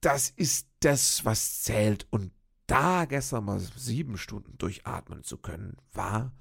das 0.00 0.30
ist 0.30 0.68
das, 0.80 1.24
was 1.24 1.62
zählt. 1.62 2.06
Und 2.10 2.32
da 2.66 3.04
gestern 3.04 3.44
mal 3.44 3.60
sieben 3.60 4.18
Stunden 4.18 4.58
durchatmen 4.58 5.22
zu 5.22 5.38
können, 5.38 5.76
war 5.92 6.32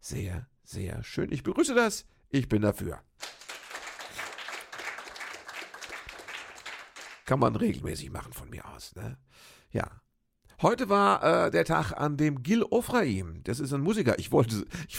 sehr, 0.00 0.48
sehr 0.64 1.02
schön. 1.02 1.30
Ich 1.32 1.42
begrüße 1.42 1.74
das. 1.74 2.06
Ich 2.30 2.48
bin 2.48 2.62
dafür. 2.62 3.00
Kann 7.28 7.40
man 7.40 7.56
regelmäßig 7.56 8.10
machen 8.10 8.32
von 8.32 8.48
mir 8.48 8.66
aus. 8.66 8.96
Ne? 8.96 9.18
Ja. 9.70 10.00
Heute 10.62 10.88
war 10.88 11.22
äh, 11.22 11.50
der 11.50 11.66
Tag, 11.66 11.92
an 11.92 12.16
dem 12.16 12.42
Gil 12.42 12.62
Ofraim, 12.62 13.42
das 13.44 13.60
ist 13.60 13.74
ein 13.74 13.82
Musiker, 13.82 14.18
ich 14.18 14.32
wollte, 14.32 14.64
ich, 14.88 14.98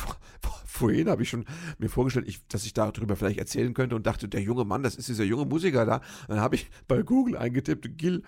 vorhin 0.64 1.10
habe 1.10 1.24
ich 1.24 1.30
schon 1.30 1.46
mir 1.80 1.90
vorgestellt, 1.90 2.28
ich, 2.28 2.48
dass 2.48 2.66
ich 2.66 2.74
darüber 2.74 3.16
vielleicht 3.16 3.40
erzählen 3.40 3.74
könnte 3.74 3.96
und 3.96 4.06
dachte, 4.06 4.30
der 4.30 4.44
junge 4.44 4.64
Mann, 4.64 4.84
das 4.84 4.96
ist 4.96 5.10
dieser 5.10 5.24
junge 5.24 5.46
Musiker 5.46 5.88
da. 5.88 6.02
dann 6.28 6.40
habe 6.40 6.54
ich 6.54 6.70
bei 6.88 7.02
Google 7.02 7.36
eingetippt, 7.36 7.98
Gil 7.98 8.22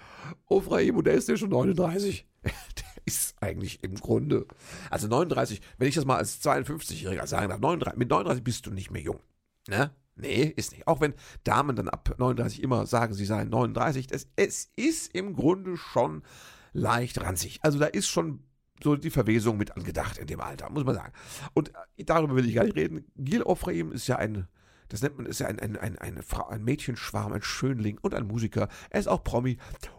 Ofraim 0.48 0.98
und 0.98 1.06
der 1.06 1.14
ist 1.14 1.30
ja 1.30 1.38
schon 1.38 1.52
39. 1.52 2.28
der 2.44 2.52
ist 3.06 3.36
eigentlich 3.40 3.84
im 3.84 3.94
Grunde, 3.94 4.48
also 4.90 5.08
39, 5.08 5.62
wenn 5.78 5.88
ich 5.88 5.94
das 5.94 6.06
mal 6.06 6.18
als 6.18 6.44
52-Jähriger 6.44 7.28
sagen 7.28 7.50
darf, 7.50 7.60
39, 7.60 8.00
mit 8.00 8.10
39 8.10 8.44
bist 8.44 8.66
du 8.66 8.72
nicht 8.72 8.90
mehr 8.90 9.04
jung. 9.04 9.20
Ne? 9.70 9.92
Nee, 10.22 10.54
ist 10.56 10.72
nicht. 10.72 10.88
Auch 10.88 11.02
wenn 11.02 11.14
Damen 11.44 11.76
dann 11.76 11.90
ab 11.90 12.14
39 12.18 12.62
immer 12.62 12.86
sagen, 12.86 13.14
sie 13.14 13.26
seien 13.26 13.50
39, 13.50 14.08
das, 14.08 14.28
es 14.36 14.72
ist 14.76 15.14
im 15.16 15.34
Grunde 15.34 15.78
schon 15.78 16.24
leicht 16.74 17.22
ranzig. 17.22 17.60
Also 17.64 17.80
da 17.80 17.88
ist 17.88 18.08
schon 18.08 18.44
so 18.84 18.96
die 18.96 19.10
Verwesung 19.10 19.58
mit 19.58 19.76
angedacht 19.76 20.18
in 20.18 20.28
dem 20.28 20.40
Alter, 20.40 20.70
muss 20.70 20.84
man 20.84 20.96
sagen. 20.96 21.14
Und 21.54 21.70
äh, 21.98 22.04
darüber 22.06 22.36
will 22.36 22.48
ich 22.48 22.56
gar 22.56 22.64
nicht 22.64 22.76
reden. 22.76 23.06
Gil 23.16 23.44
Ofraim 23.44 23.92
ist 23.92 24.08
ja 24.08 24.18
ein, 24.18 24.48
das 24.90 25.02
nennt 25.02 25.18
man, 25.18 25.26
ist 25.26 25.40
ja 25.40 25.48
ein, 25.48 25.60
ein, 25.60 25.78
ein, 25.78 25.98
eine 25.98 26.22
ein 26.50 26.64
Mädchenschwarm, 26.64 27.34
ein 27.34 27.42
Schönling 27.42 27.98
und 28.02 28.14
ein 28.14 28.28
Musiker. 28.28 28.68
Er 28.90 29.00
ist 29.00 29.08
auch 29.08 29.24
Promi 29.24 29.58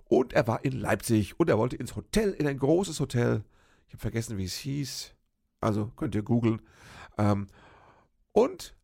und 0.08 0.32
er 0.32 0.46
war 0.46 0.64
in 0.64 0.72
Leipzig 0.72 1.38
und 1.38 1.48
er 1.48 1.58
wollte 1.58 1.76
ins 1.76 1.96
Hotel, 1.96 2.30
in 2.32 2.46
ein 2.46 2.58
großes 2.58 2.98
Hotel. 3.00 3.44
Ich 3.88 3.94
habe 3.94 4.02
vergessen, 4.02 4.38
wie 4.38 4.44
es 4.44 4.56
hieß. 4.56 5.14
Also 5.60 5.86
könnt 5.96 6.14
ihr 6.14 6.22
googeln. 6.22 6.62
Ähm, 7.18 7.46
und 8.32 8.74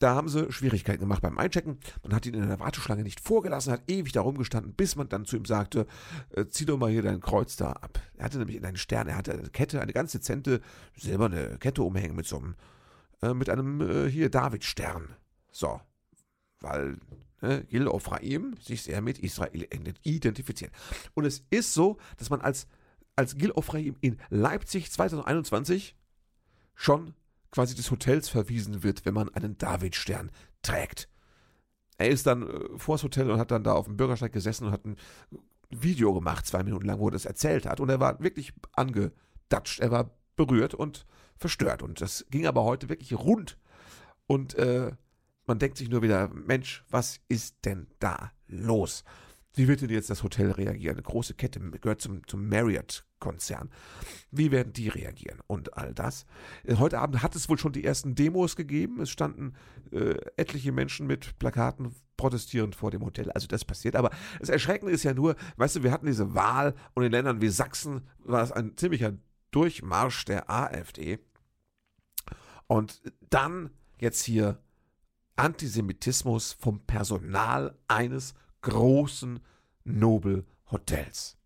da 0.00 0.14
haben 0.14 0.28
sie 0.28 0.50
Schwierigkeiten 0.50 1.00
gemacht 1.00 1.22
beim 1.22 1.38
Einchecken. 1.38 1.78
Man 2.02 2.14
hat 2.14 2.26
ihn 2.26 2.34
in 2.34 2.48
der 2.48 2.60
Warteschlange 2.60 3.02
nicht 3.02 3.20
vorgelassen, 3.20 3.72
hat 3.72 3.88
ewig 3.88 4.12
da 4.12 4.22
rumgestanden, 4.22 4.74
bis 4.74 4.96
man 4.96 5.08
dann 5.08 5.24
zu 5.24 5.36
ihm 5.36 5.44
sagte, 5.44 5.86
äh, 6.30 6.46
zieh 6.46 6.66
doch 6.66 6.78
mal 6.78 6.90
hier 6.90 7.02
dein 7.02 7.20
Kreuz 7.20 7.56
da 7.56 7.72
ab. 7.72 8.00
Er 8.16 8.24
hatte 8.24 8.38
nämlich 8.38 8.56
in 8.56 8.64
einen 8.64 8.76
Stern, 8.76 9.06
er 9.06 9.16
hatte 9.16 9.32
eine 9.32 9.50
Kette, 9.50 9.80
eine 9.80 9.92
ganz 9.92 10.12
dezente 10.12 10.60
silberne 10.96 11.58
Kette 11.58 11.82
umhängen 11.82 12.16
mit 12.16 12.26
so 12.26 12.38
einem, 12.38 12.56
äh, 13.22 13.34
mit 13.34 13.48
einem 13.48 13.80
äh, 13.80 14.10
hier 14.10 14.30
David-Stern. 14.30 15.14
So. 15.52 15.80
Weil 16.60 16.98
ne, 17.40 17.64
Gil 17.64 17.86
Ophraim 17.86 18.56
sich 18.60 18.82
sehr 18.82 19.00
mit 19.00 19.18
Israel 19.20 19.68
identifiziert. 20.02 20.72
Und 21.14 21.24
es 21.24 21.44
ist 21.50 21.72
so, 21.72 21.98
dass 22.16 22.30
man 22.30 22.40
als, 22.40 22.66
als 23.14 23.36
Gil 23.36 23.52
Ophraim 23.52 23.96
in 24.00 24.18
Leipzig 24.28 24.90
2021 24.90 25.96
schon 26.74 27.14
quasi 27.54 27.76
des 27.76 27.92
Hotels 27.92 28.28
verwiesen 28.28 28.82
wird, 28.82 29.06
wenn 29.06 29.14
man 29.14 29.28
einen 29.28 29.56
Davidstern 29.56 30.32
trägt. 30.62 31.08
Er 31.98 32.08
ist 32.08 32.26
dann 32.26 32.42
äh, 32.42 32.78
vors 32.78 33.04
Hotel 33.04 33.30
und 33.30 33.38
hat 33.38 33.52
dann 33.52 33.62
da 33.62 33.74
auf 33.74 33.86
dem 33.86 33.96
Bürgersteig 33.96 34.32
gesessen 34.32 34.66
und 34.66 34.72
hat 34.72 34.84
ein 34.84 34.96
Video 35.70 36.12
gemacht, 36.12 36.46
zwei 36.46 36.64
Minuten 36.64 36.84
lang, 36.84 36.98
wo 36.98 37.06
er 37.06 37.12
das 37.12 37.26
erzählt 37.26 37.66
hat. 37.66 37.78
Und 37.78 37.90
er 37.90 38.00
war 38.00 38.18
wirklich 38.18 38.52
angedatscht, 38.72 39.78
er 39.78 39.92
war 39.92 40.10
berührt 40.34 40.74
und 40.74 41.06
verstört. 41.36 41.84
Und 41.84 42.00
das 42.00 42.26
ging 42.28 42.44
aber 42.48 42.64
heute 42.64 42.88
wirklich 42.88 43.12
rund. 43.16 43.56
Und 44.26 44.54
äh, 44.54 44.90
man 45.46 45.60
denkt 45.60 45.78
sich 45.78 45.88
nur 45.88 46.02
wieder, 46.02 46.28
Mensch, 46.30 46.84
was 46.90 47.20
ist 47.28 47.64
denn 47.64 47.86
da 48.00 48.32
los? 48.48 49.04
Wie 49.54 49.68
wird 49.68 49.80
denn 49.80 49.90
jetzt 49.90 50.10
das 50.10 50.24
Hotel 50.24 50.50
reagieren? 50.50 50.96
Eine 50.96 51.04
große 51.04 51.34
Kette 51.34 51.60
gehört 51.60 52.00
zum, 52.00 52.26
zum 52.26 52.48
Marriott-Konzern. 53.24 53.70
Wie 54.30 54.50
werden 54.50 54.72
die 54.72 54.88
reagieren? 54.88 55.40
Und 55.46 55.76
all 55.76 55.94
das. 55.94 56.26
Äh, 56.64 56.76
heute 56.76 56.98
Abend 56.98 57.22
hat 57.22 57.34
es 57.34 57.48
wohl 57.48 57.58
schon 57.58 57.72
die 57.72 57.84
ersten 57.84 58.14
Demos 58.14 58.56
gegeben. 58.56 59.00
Es 59.00 59.10
standen 59.10 59.54
äh, 59.92 60.16
etliche 60.36 60.72
Menschen 60.72 61.06
mit 61.06 61.38
Plakaten 61.38 61.94
protestierend 62.16 62.76
vor 62.76 62.90
dem 62.90 63.04
Hotel. 63.04 63.30
Also 63.32 63.46
das 63.46 63.64
passiert. 63.64 63.96
Aber 63.96 64.10
das 64.40 64.48
Erschreckende 64.48 64.92
ist 64.92 65.02
ja 65.02 65.14
nur, 65.14 65.36
weißt 65.56 65.76
du, 65.76 65.82
wir 65.82 65.92
hatten 65.92 66.06
diese 66.06 66.34
Wahl 66.34 66.74
und 66.94 67.04
in 67.04 67.12
Ländern 67.12 67.40
wie 67.40 67.48
Sachsen 67.48 68.02
war 68.18 68.42
es 68.42 68.52
ein 68.52 68.76
ziemlicher 68.76 69.14
Durchmarsch 69.50 70.24
der 70.24 70.50
AfD. 70.50 71.18
Und 72.66 73.02
dann 73.30 73.70
jetzt 73.98 74.24
hier 74.24 74.58
Antisemitismus 75.36 76.52
vom 76.52 76.80
Personal 76.80 77.76
eines 77.88 78.34
großen 78.62 79.40
Nobel-Hotels. 79.84 81.36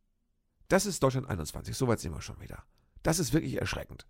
Das 0.69 0.87
ist 0.87 1.03
Deutschland 1.03 1.29
21, 1.29 1.77
soweit 1.77 2.01
sind 2.01 2.13
wir 2.13 2.21
schon 2.21 2.41
wieder. 2.41 2.63
Das 3.03 3.19
ist 3.19 3.33
wirklich 3.33 3.59
erschreckend. 3.59 4.07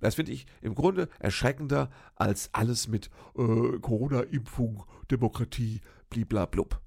Das 0.00 0.14
finde 0.14 0.32
ich 0.32 0.46
im 0.60 0.74
Grunde 0.74 1.08
erschreckender 1.18 1.90
als 2.16 2.50
alles 2.52 2.88
mit 2.88 3.10
äh, 3.36 3.78
Corona-Impfung, 3.78 4.84
Demokratie, 5.10 5.80
bliblablub. 6.08 6.80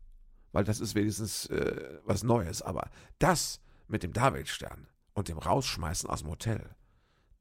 Weil 0.52 0.64
das 0.64 0.80
ist 0.80 0.96
wenigstens 0.96 1.46
äh, 1.48 2.00
was 2.04 2.24
Neues. 2.24 2.62
Aber 2.62 2.90
das 3.20 3.62
mit 3.88 4.04
dem 4.04 4.14
Davidstern 4.14 4.88
und 5.14 5.30
dem 5.30 5.38
Rausschmeißen 5.38 6.10
aus 6.10 6.22
dem 6.22 6.30
Hotel, 6.30 6.76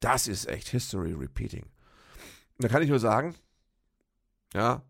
das 0.01 0.29
ist 0.29 0.47
echt 0.47 0.69
History 0.69 1.12
Repeating. 1.12 1.67
Da 2.59 2.69
kann 2.69 2.83
ich 2.83 2.91
nur 2.91 3.01
sagen, 3.01 3.35
ja, 4.53 4.83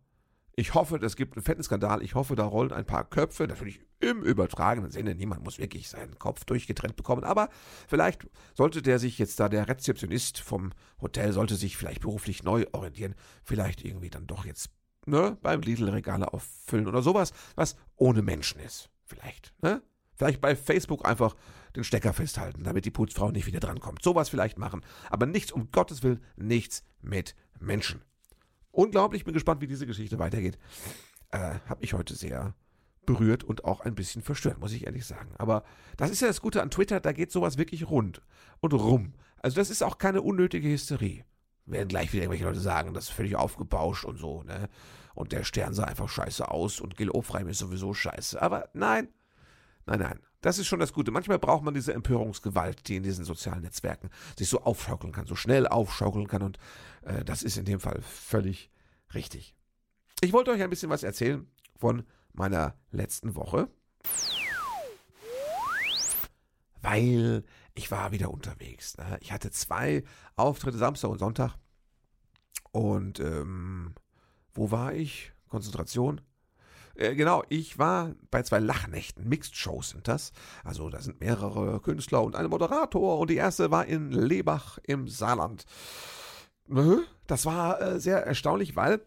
ich 0.55 0.75
hoffe, 0.75 0.97
es 0.97 1.17
gibt 1.17 1.37
einen 1.37 1.45
fetten 1.45 1.63
Skandal. 1.63 2.03
Ich 2.03 2.15
hoffe, 2.15 2.37
da 2.37 2.45
rollen 2.45 2.73
ein 2.73 2.85
paar 2.85 3.09
Köpfe, 3.09 3.47
natürlich 3.47 3.81
im 4.01 4.23
übertragenen 4.23 4.91
Sinne. 4.91 5.15
Niemand 5.15 5.43
muss 5.43 5.59
wirklich 5.59 5.89
seinen 5.89 6.19
Kopf 6.19 6.45
durchgetrennt 6.45 6.97
bekommen. 6.97 7.25
Aber 7.25 7.49
vielleicht 7.89 8.27
sollte 8.55 8.83
der 8.83 8.99
sich 8.99 9.19
jetzt 9.19 9.41
da, 9.41 9.49
der 9.49 9.69
Rezeptionist 9.69 10.41
vom 10.41 10.73
Hotel, 11.01 11.33
sollte 11.33 11.55
sich 11.55 11.77
vielleicht 11.77 12.03
beruflich 12.03 12.43
neu 12.43 12.67
orientieren. 12.73 13.15
Vielleicht 13.43 13.83
irgendwie 13.83 14.11
dann 14.11 14.27
doch 14.27 14.45
jetzt 14.45 14.71
ne, 15.07 15.39
beim 15.43 15.63
Lidl-Regale 15.63 16.33
auffüllen 16.33 16.87
oder 16.87 17.03
sowas, 17.03 17.33
was 17.55 17.77
ohne 17.97 18.21
Menschen 18.21 18.61
ist. 18.61 18.91
Vielleicht. 19.05 19.55
Ne? 19.63 19.83
Vielleicht 20.15 20.43
bei 20.43 20.55
Facebook 20.55 21.07
einfach 21.09 21.35
den 21.75 21.85
Stecker 21.85 22.13
festhalten, 22.13 22.65
damit 22.65 22.85
die 22.85 22.91
Putzfrau 22.91 23.31
nicht 23.31 23.47
wieder 23.47 23.61
drankommt. 23.61 24.03
Sowas 24.03 24.29
vielleicht 24.29 24.59
machen. 24.59 24.83
Aber 25.09 25.25
nichts, 25.25 25.51
um 25.51 25.71
Gottes 25.71 26.03
Willen, 26.03 26.23
nichts 26.37 26.85
mit 27.01 27.35
Menschen 27.59 28.03
unglaublich. 28.73 29.25
Bin 29.25 29.35
gespannt, 29.35 29.61
wie 29.61 29.69
diese 29.69 29.87
Geschichte 29.87 30.19
weitergeht. 30.19 30.59
Äh, 31.31 31.55
hat 31.67 31.81
mich 31.81 31.95
heute 31.95 32.15
sehr 32.15 32.55
berührt 33.07 33.45
und 33.45 33.65
auch 33.65 33.81
ein 33.81 33.95
bisschen 33.95 34.23
verstört, 34.23 34.59
muss 34.59 34.73
ich 34.73 34.87
ehrlich 34.87 35.07
sagen. 35.07 35.35
Aber 35.39 35.65
das 35.97 36.11
ist 36.11 36.21
ja 36.21 36.29
das 36.29 36.41
Gute 36.41 36.63
an 36.63 36.71
Twitter, 36.71 37.01
da 37.01 37.13
geht 37.13 37.33
sowas 37.33 37.59
wirklich 37.59 37.89
rund 37.89 38.23
und 38.61 38.73
rum. 38.73 39.15
Also 39.39 39.57
das 39.57 39.71
ist 39.71 39.83
auch 39.83 39.99
keine 39.99 40.23
unnötige 40.23 40.69
Hysterie. 40.69 41.25
Werden 41.67 41.89
gleich 41.89 42.13
wieder 42.13 42.25
irgendwelche 42.25 42.45
Leute 42.45 42.61
sagen, 42.61 42.95
das 42.95 43.05
ist 43.05 43.11
völlig 43.11 43.37
aufgebauscht 43.37 44.05
und 44.05 44.19
so, 44.19 44.43
ne? 44.43 44.69
Und 45.15 45.33
der 45.33 45.45
Stern 45.45 45.75
sah 45.75 45.85
einfach 45.85 46.09
scheiße 46.09 46.51
aus 46.51 46.81
und 46.81 46.97
Gil 46.97 47.11
Ofreim 47.11 47.49
ist 47.49 47.59
sowieso 47.59 47.93
scheiße. 47.93 48.41
Aber 48.41 48.69
nein, 48.73 49.09
nein, 49.85 50.01
nein. 50.01 50.21
Das 50.43 50.59
ist 50.59 50.67
schon 50.67 50.81
das 50.81 50.93
Gute. 50.93 51.13
Manchmal 51.13 51.39
braucht 51.39 51.63
man 51.63 51.73
diese 51.73 51.95
Empörungsgewalt, 51.95 52.89
die 52.89 52.97
in 52.97 53.05
diesen 53.05 53.25
sozialen 53.25 53.63
Netzwerken 53.63 54.11
sich 54.37 54.49
so 54.49 54.61
aufschaukeln 54.61 55.13
kann, 55.13 55.25
so 55.27 55.37
schnell 55.37 55.67
aufschaukeln 55.67 56.27
kann. 56.27 56.43
Und 56.43 56.59
äh, 57.03 57.25
das 57.25 57.43
ist 57.43 57.57
in 57.57 57.65
dem 57.65 57.81
Fall 57.81 58.03
völlig 58.03 58.71
richtig. 59.15 59.55
Ich 60.21 60.33
wollte 60.33 60.51
euch 60.51 60.61
ein 60.61 60.71
bisschen 60.71 60.91
was 60.91 61.05
erzählen 61.05 61.47
von 61.77 62.03
meiner 62.33 62.75
letzten 62.91 63.37
Woche. 63.37 63.69
Weil 66.81 67.45
ich 67.75 67.93
war 67.93 68.11
wieder 68.11 68.31
unterwegs. 68.33 68.97
Ne? 68.99 69.19
Ich 69.21 69.31
hatte 69.31 69.53
zwei 69.53 70.03
Auftritte, 70.35 70.77
Samstag 70.77 71.11
und 71.11 71.19
Sonntag. 71.19 71.55
Und 72.73 73.21
ähm, 73.21 73.95
wo 74.53 74.73
war 74.73 74.93
ich? 74.93 75.33
Konzentration. 75.49 76.21
Äh, 76.95 77.15
genau, 77.15 77.43
ich 77.49 77.79
war 77.79 78.15
bei 78.31 78.43
zwei 78.43 78.59
Lachnächten, 78.59 79.29
Mixed 79.29 79.57
Shows 79.57 79.91
sind 79.91 80.09
das. 80.09 80.33
Also 80.65 80.91
da 80.91 81.01
sind 81.01 81.21
mehrere 81.21 81.81
Künstler 81.81 82.23
und 82.23 82.37
ein 82.37 82.49
Moderator 82.49 83.19
und 83.19 83.31
die 83.31 83.37
erste 83.37 83.71
war 83.71 83.87
in 83.87 84.11
Lebach 84.11 84.79
im 84.85 85.09
Saarland. 85.09 85.65
Das 87.27 87.47
war 87.47 87.81
äh, 87.81 88.01
sehr 88.01 88.25
erstaunlich, 88.25 88.77
weil 88.77 89.01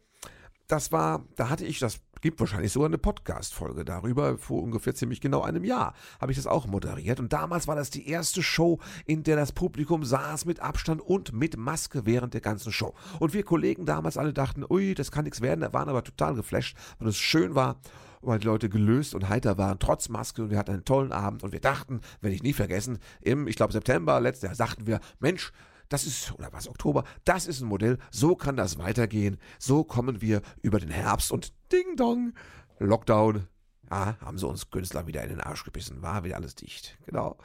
das 0.67 0.91
war, 0.91 1.25
da 1.35 1.49
hatte 1.49 1.65
ich, 1.65 1.79
das 1.79 1.99
gibt 2.25 2.39
wahrscheinlich 2.39 2.71
sogar 2.71 2.87
eine 2.87 2.97
Podcast-Folge 2.97 3.85
darüber, 3.85 4.39
vor 4.39 4.63
ungefähr 4.63 4.95
ziemlich 4.95 5.21
genau 5.21 5.43
einem 5.43 5.63
Jahr 5.63 5.93
habe 6.19 6.31
ich 6.31 6.39
das 6.39 6.47
auch 6.47 6.65
moderiert. 6.65 7.19
Und 7.19 7.31
damals 7.31 7.67
war 7.67 7.75
das 7.75 7.91
die 7.91 8.09
erste 8.09 8.41
Show, 8.41 8.79
in 9.05 9.21
der 9.21 9.35
das 9.35 9.51
Publikum 9.51 10.03
saß 10.03 10.45
mit 10.45 10.59
Abstand 10.59 11.01
und 11.01 11.33
mit 11.33 11.55
Maske 11.55 12.07
während 12.07 12.33
der 12.33 12.41
ganzen 12.41 12.71
Show. 12.71 12.95
Und 13.19 13.35
wir 13.35 13.43
Kollegen 13.43 13.85
damals 13.85 14.17
alle 14.17 14.33
dachten, 14.33 14.65
ui, 14.67 14.95
das 14.95 15.11
kann 15.11 15.25
nichts 15.25 15.41
werden, 15.41 15.71
waren 15.71 15.87
aber 15.87 16.03
total 16.03 16.33
geflasht, 16.33 16.75
weil 16.97 17.09
es 17.09 17.17
schön 17.17 17.53
war 17.53 17.79
weil 18.21 18.39
die 18.39 18.47
Leute 18.47 18.69
gelöst 18.69 19.13
und 19.13 19.29
heiter 19.29 19.59
waren, 19.59 19.77
trotz 19.77 20.09
Maske 20.09 20.41
und 20.41 20.49
wir 20.49 20.57
hatten 20.57 20.71
einen 20.71 20.83
tollen 20.83 21.11
Abend 21.11 21.43
und 21.43 21.51
wir 21.51 21.59
dachten, 21.59 22.01
werde 22.21 22.35
ich 22.35 22.41
nie 22.41 22.53
vergessen, 22.53 22.97
im, 23.21 23.47
ich 23.47 23.55
glaube 23.55 23.71
September 23.71 24.19
letztes 24.19 24.47
Jahr 24.47 24.55
sagten 24.55 24.87
wir, 24.87 24.99
Mensch, 25.19 25.51
das 25.89 26.05
ist, 26.05 26.33
oder 26.33 26.51
was, 26.51 26.67
Oktober, 26.67 27.03
das 27.23 27.47
ist 27.47 27.61
ein 27.61 27.67
Modell, 27.67 27.97
so 28.11 28.35
kann 28.35 28.57
das 28.57 28.77
weitergehen, 28.77 29.37
so 29.59 29.83
kommen 29.83 30.21
wir 30.21 30.41
über 30.61 30.79
den 30.79 30.89
Herbst 30.89 31.31
und 31.31 31.53
Ding 31.71 31.95
Dong, 31.95 32.33
Lockdown, 32.79 33.47
ja, 33.89 34.17
haben 34.19 34.37
sie 34.37 34.47
uns 34.47 34.69
Künstler 34.69 35.07
wieder 35.07 35.23
in 35.23 35.29
den 35.29 35.41
Arsch 35.41 35.63
gebissen, 35.63 36.01
war 36.01 36.23
wieder 36.23 36.35
alles 36.35 36.55
dicht, 36.55 36.97
genau. 37.05 37.37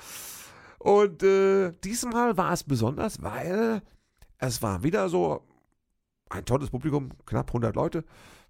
Und 0.78 1.22
äh, 1.22 1.72
diesmal 1.84 2.36
war 2.36 2.52
es 2.52 2.64
besonders, 2.64 3.22
weil 3.22 3.82
es 4.38 4.62
war 4.62 4.82
wieder 4.82 5.08
so 5.10 5.46
ein 6.30 6.44
tolles 6.46 6.70
Publikum, 6.70 7.10
knapp 7.26 7.48
100 7.48 7.74
Leute, 7.76 8.04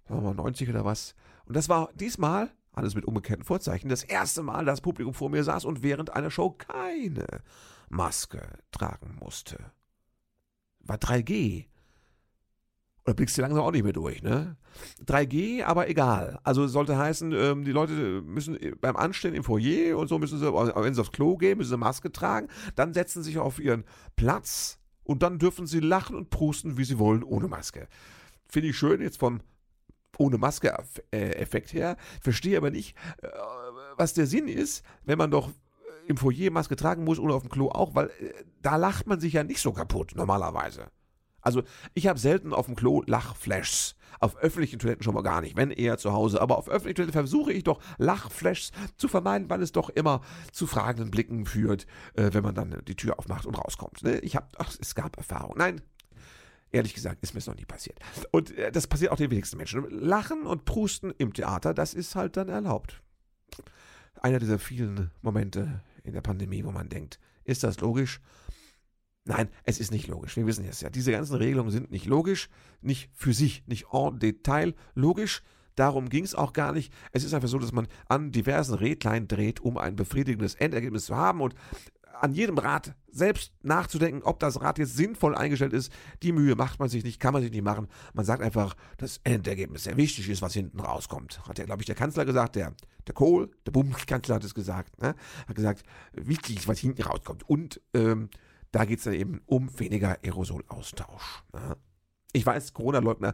sagen 0.07 0.21
wir 0.23 0.33
mal 0.33 0.43
90 0.43 0.69
oder 0.69 0.85
was. 0.85 1.15
Und 1.45 1.57
das 1.57 1.67
war 1.67 1.89
diesmal, 1.95 2.49
alles 2.71 2.95
mit 2.95 3.03
umgekehrten 3.03 3.43
Vorzeichen, 3.43 3.89
das 3.89 4.03
erste 4.03 4.43
Mal, 4.43 4.63
dass 4.63 4.77
das 4.77 4.81
Publikum 4.81 5.13
vor 5.13 5.29
mir 5.29 5.43
saß 5.43 5.65
und 5.65 5.83
während 5.83 6.11
einer 6.11 6.31
Show 6.31 6.51
keine 6.51 7.25
Maske 7.89 8.59
tragen 8.71 9.17
musste 9.19 9.71
war 10.91 10.97
3G. 10.97 11.65
Oder 13.05 13.15
blickst 13.15 13.37
du 13.37 13.41
langsam 13.41 13.63
auch 13.63 13.71
nicht 13.71 13.83
mehr 13.83 13.93
durch, 13.93 14.21
ne? 14.21 14.57
3G, 15.05 15.63
aber 15.63 15.89
egal. 15.89 16.39
Also 16.43 16.67
sollte 16.67 16.97
heißen, 16.97 17.31
ähm, 17.31 17.63
die 17.63 17.71
Leute 17.71 18.21
müssen 18.21 18.57
beim 18.79 18.95
Anstehen 18.95 19.33
im 19.33 19.43
Foyer 19.43 19.97
und 19.97 20.07
so 20.07 20.19
müssen 20.19 20.37
sie, 20.37 20.45
wenn 20.45 20.93
sie 20.93 21.01
aufs 21.01 21.11
Klo 21.11 21.37
gehen, 21.37 21.57
müssen 21.57 21.71
sie 21.71 21.77
Maske 21.77 22.11
tragen, 22.11 22.47
dann 22.75 22.93
setzen 22.93 23.23
sie 23.23 23.31
sich 23.31 23.39
auf 23.39 23.59
ihren 23.59 23.85
Platz 24.15 24.79
und 25.03 25.23
dann 25.23 25.39
dürfen 25.39 25.65
sie 25.65 25.79
lachen 25.79 26.15
und 26.15 26.29
prusten, 26.29 26.77
wie 26.77 26.83
sie 26.83 26.99
wollen, 26.99 27.23
ohne 27.23 27.47
Maske. 27.47 27.87
Finde 28.47 28.69
ich 28.69 28.77
schön 28.77 29.01
jetzt 29.01 29.17
vom 29.17 29.39
ohne 30.17 30.37
Maske-Effekt 30.37 31.73
her. 31.73 31.97
Verstehe 32.21 32.57
aber 32.57 32.69
nicht, 32.69 32.95
äh, 33.21 33.29
was 33.97 34.13
der 34.13 34.27
Sinn 34.27 34.47
ist, 34.47 34.83
wenn 35.05 35.17
man 35.17 35.31
doch 35.31 35.49
im 36.11 36.17
Foyer 36.17 36.51
Maske 36.51 36.75
tragen 36.75 37.03
muss 37.03 37.19
oder 37.19 37.35
auf 37.35 37.43
dem 37.43 37.49
Klo 37.49 37.69
auch, 37.69 37.95
weil 37.95 38.07
äh, 38.07 38.33
da 38.61 38.75
lacht 38.75 39.07
man 39.07 39.19
sich 39.19 39.33
ja 39.33 39.43
nicht 39.43 39.61
so 39.61 39.71
kaputt 39.71 40.13
normalerweise. 40.15 40.87
Also 41.41 41.63
ich 41.95 42.07
habe 42.07 42.19
selten 42.19 42.53
auf 42.53 42.67
dem 42.67 42.75
Klo 42.75 43.03
Lachflashs. 43.05 43.95
Auf 44.19 44.37
öffentlichen 44.37 44.77
Toiletten 44.77 45.01
schon 45.01 45.15
mal 45.15 45.23
gar 45.23 45.41
nicht, 45.41 45.55
wenn 45.55 45.71
eher 45.71 45.97
zu 45.97 46.13
Hause. 46.13 46.39
Aber 46.41 46.59
auf 46.59 46.69
öffentlichen 46.69 46.97
Toiletten 46.97 47.13
versuche 47.13 47.51
ich 47.51 47.63
doch 47.63 47.79
Lachflashs 47.97 48.71
zu 48.95 49.07
vermeiden, 49.07 49.49
weil 49.49 49.63
es 49.63 49.71
doch 49.71 49.89
immer 49.89 50.21
zu 50.51 50.67
fragenden 50.67 51.09
Blicken 51.09 51.47
führt, 51.47 51.87
äh, 52.13 52.29
wenn 52.31 52.43
man 52.43 52.53
dann 52.53 52.83
die 52.87 52.95
Tür 52.95 53.17
aufmacht 53.17 53.47
und 53.47 53.55
rauskommt. 53.55 54.03
Ne? 54.03 54.19
Ich 54.19 54.35
habe, 54.35 54.47
es 54.79 54.93
gab 54.93 55.17
Erfahrung. 55.17 55.55
Nein, 55.57 55.81
Ehrlich 56.73 56.93
gesagt, 56.93 57.21
ist 57.21 57.33
mir 57.33 57.39
es 57.39 57.47
noch 57.47 57.55
nie 57.55 57.65
passiert. 57.65 57.99
Und 58.31 58.57
äh, 58.57 58.71
das 58.71 58.87
passiert 58.87 59.11
auch 59.11 59.17
den 59.17 59.29
wenigsten 59.29 59.57
Menschen. 59.57 59.89
Lachen 59.89 60.45
und 60.45 60.63
Prusten 60.63 61.13
im 61.17 61.33
Theater, 61.33 61.73
das 61.73 61.93
ist 61.93 62.15
halt 62.15 62.37
dann 62.37 62.47
erlaubt. 62.47 63.01
Einer 64.21 64.39
dieser 64.39 64.57
vielen 64.57 65.11
Momente 65.21 65.81
in 66.03 66.13
der 66.13 66.21
Pandemie, 66.21 66.63
wo 66.63 66.71
man 66.71 66.89
denkt, 66.89 67.19
ist 67.43 67.63
das 67.63 67.79
logisch? 67.79 68.19
Nein, 69.25 69.49
es 69.63 69.79
ist 69.79 69.91
nicht 69.91 70.07
logisch. 70.07 70.35
Wir 70.35 70.47
wissen 70.47 70.65
es 70.65 70.81
ja. 70.81 70.89
Diese 70.89 71.11
ganzen 71.11 71.35
Regelungen 71.35 71.69
sind 71.69 71.91
nicht 71.91 72.05
logisch, 72.05 72.49
nicht 72.81 73.09
für 73.13 73.33
sich, 73.33 73.63
nicht 73.67 73.85
en 73.93 74.19
Detail 74.19 74.73
logisch. 74.95 75.43
Darum 75.75 76.09
ging 76.09 76.23
es 76.23 76.35
auch 76.35 76.53
gar 76.53 76.73
nicht. 76.73 76.91
Es 77.11 77.23
ist 77.23 77.33
einfach 77.33 77.47
so, 77.47 77.59
dass 77.59 77.71
man 77.71 77.87
an 78.07 78.31
diversen 78.31 78.75
Rädlein 78.75 79.27
dreht, 79.27 79.59
um 79.59 79.77
ein 79.77 79.95
befriedigendes 79.95 80.55
Endergebnis 80.55 81.05
zu 81.05 81.15
haben. 81.15 81.41
Und 81.41 81.55
an 82.19 82.33
jedem 82.33 82.57
Rad 82.57 82.95
selbst 83.07 83.53
nachzudenken, 83.61 84.23
ob 84.23 84.39
das 84.39 84.61
Rad 84.61 84.77
jetzt 84.79 84.95
sinnvoll 84.95 85.35
eingestellt 85.35 85.73
ist. 85.73 85.91
Die 86.23 86.31
Mühe 86.31 86.55
macht 86.55 86.79
man 86.79 86.89
sich 86.89 87.03
nicht, 87.03 87.19
kann 87.19 87.33
man 87.33 87.41
sich 87.41 87.51
nicht 87.51 87.63
machen. 87.63 87.87
Man 88.13 88.25
sagt 88.25 88.41
einfach, 88.41 88.75
das 88.97 89.19
Endergebnis 89.23 89.83
sehr 89.83 89.97
wichtig 89.97 90.29
ist, 90.29 90.41
was 90.41 90.53
hinten 90.53 90.79
rauskommt. 90.79 91.45
Hat 91.47 91.59
ja, 91.59 91.65
glaube 91.65 91.81
ich, 91.81 91.85
der 91.85 91.95
Kanzler 91.95 92.25
gesagt, 92.25 92.55
der, 92.55 92.73
der 93.07 93.13
Kohl, 93.13 93.51
der 93.65 93.71
Bundeskanzler 93.71 94.35
hat 94.35 94.43
es 94.43 94.53
gesagt, 94.53 95.01
ne? 95.01 95.15
hat 95.47 95.55
gesagt, 95.55 95.83
wichtig 96.13 96.57
ist, 96.57 96.67
was 96.67 96.79
hinten 96.79 97.01
rauskommt. 97.01 97.47
Und 97.47 97.81
ähm, 97.93 98.29
da 98.71 98.85
geht 98.85 98.99
es 98.99 99.05
dann 99.05 99.13
eben 99.13 99.41
um 99.45 99.77
weniger 99.79 100.17
Aerosolaustausch. 100.23 101.43
Ne? 101.53 101.75
Ich 102.33 102.45
weiß, 102.45 102.73
Corona-Leugner 102.73 103.33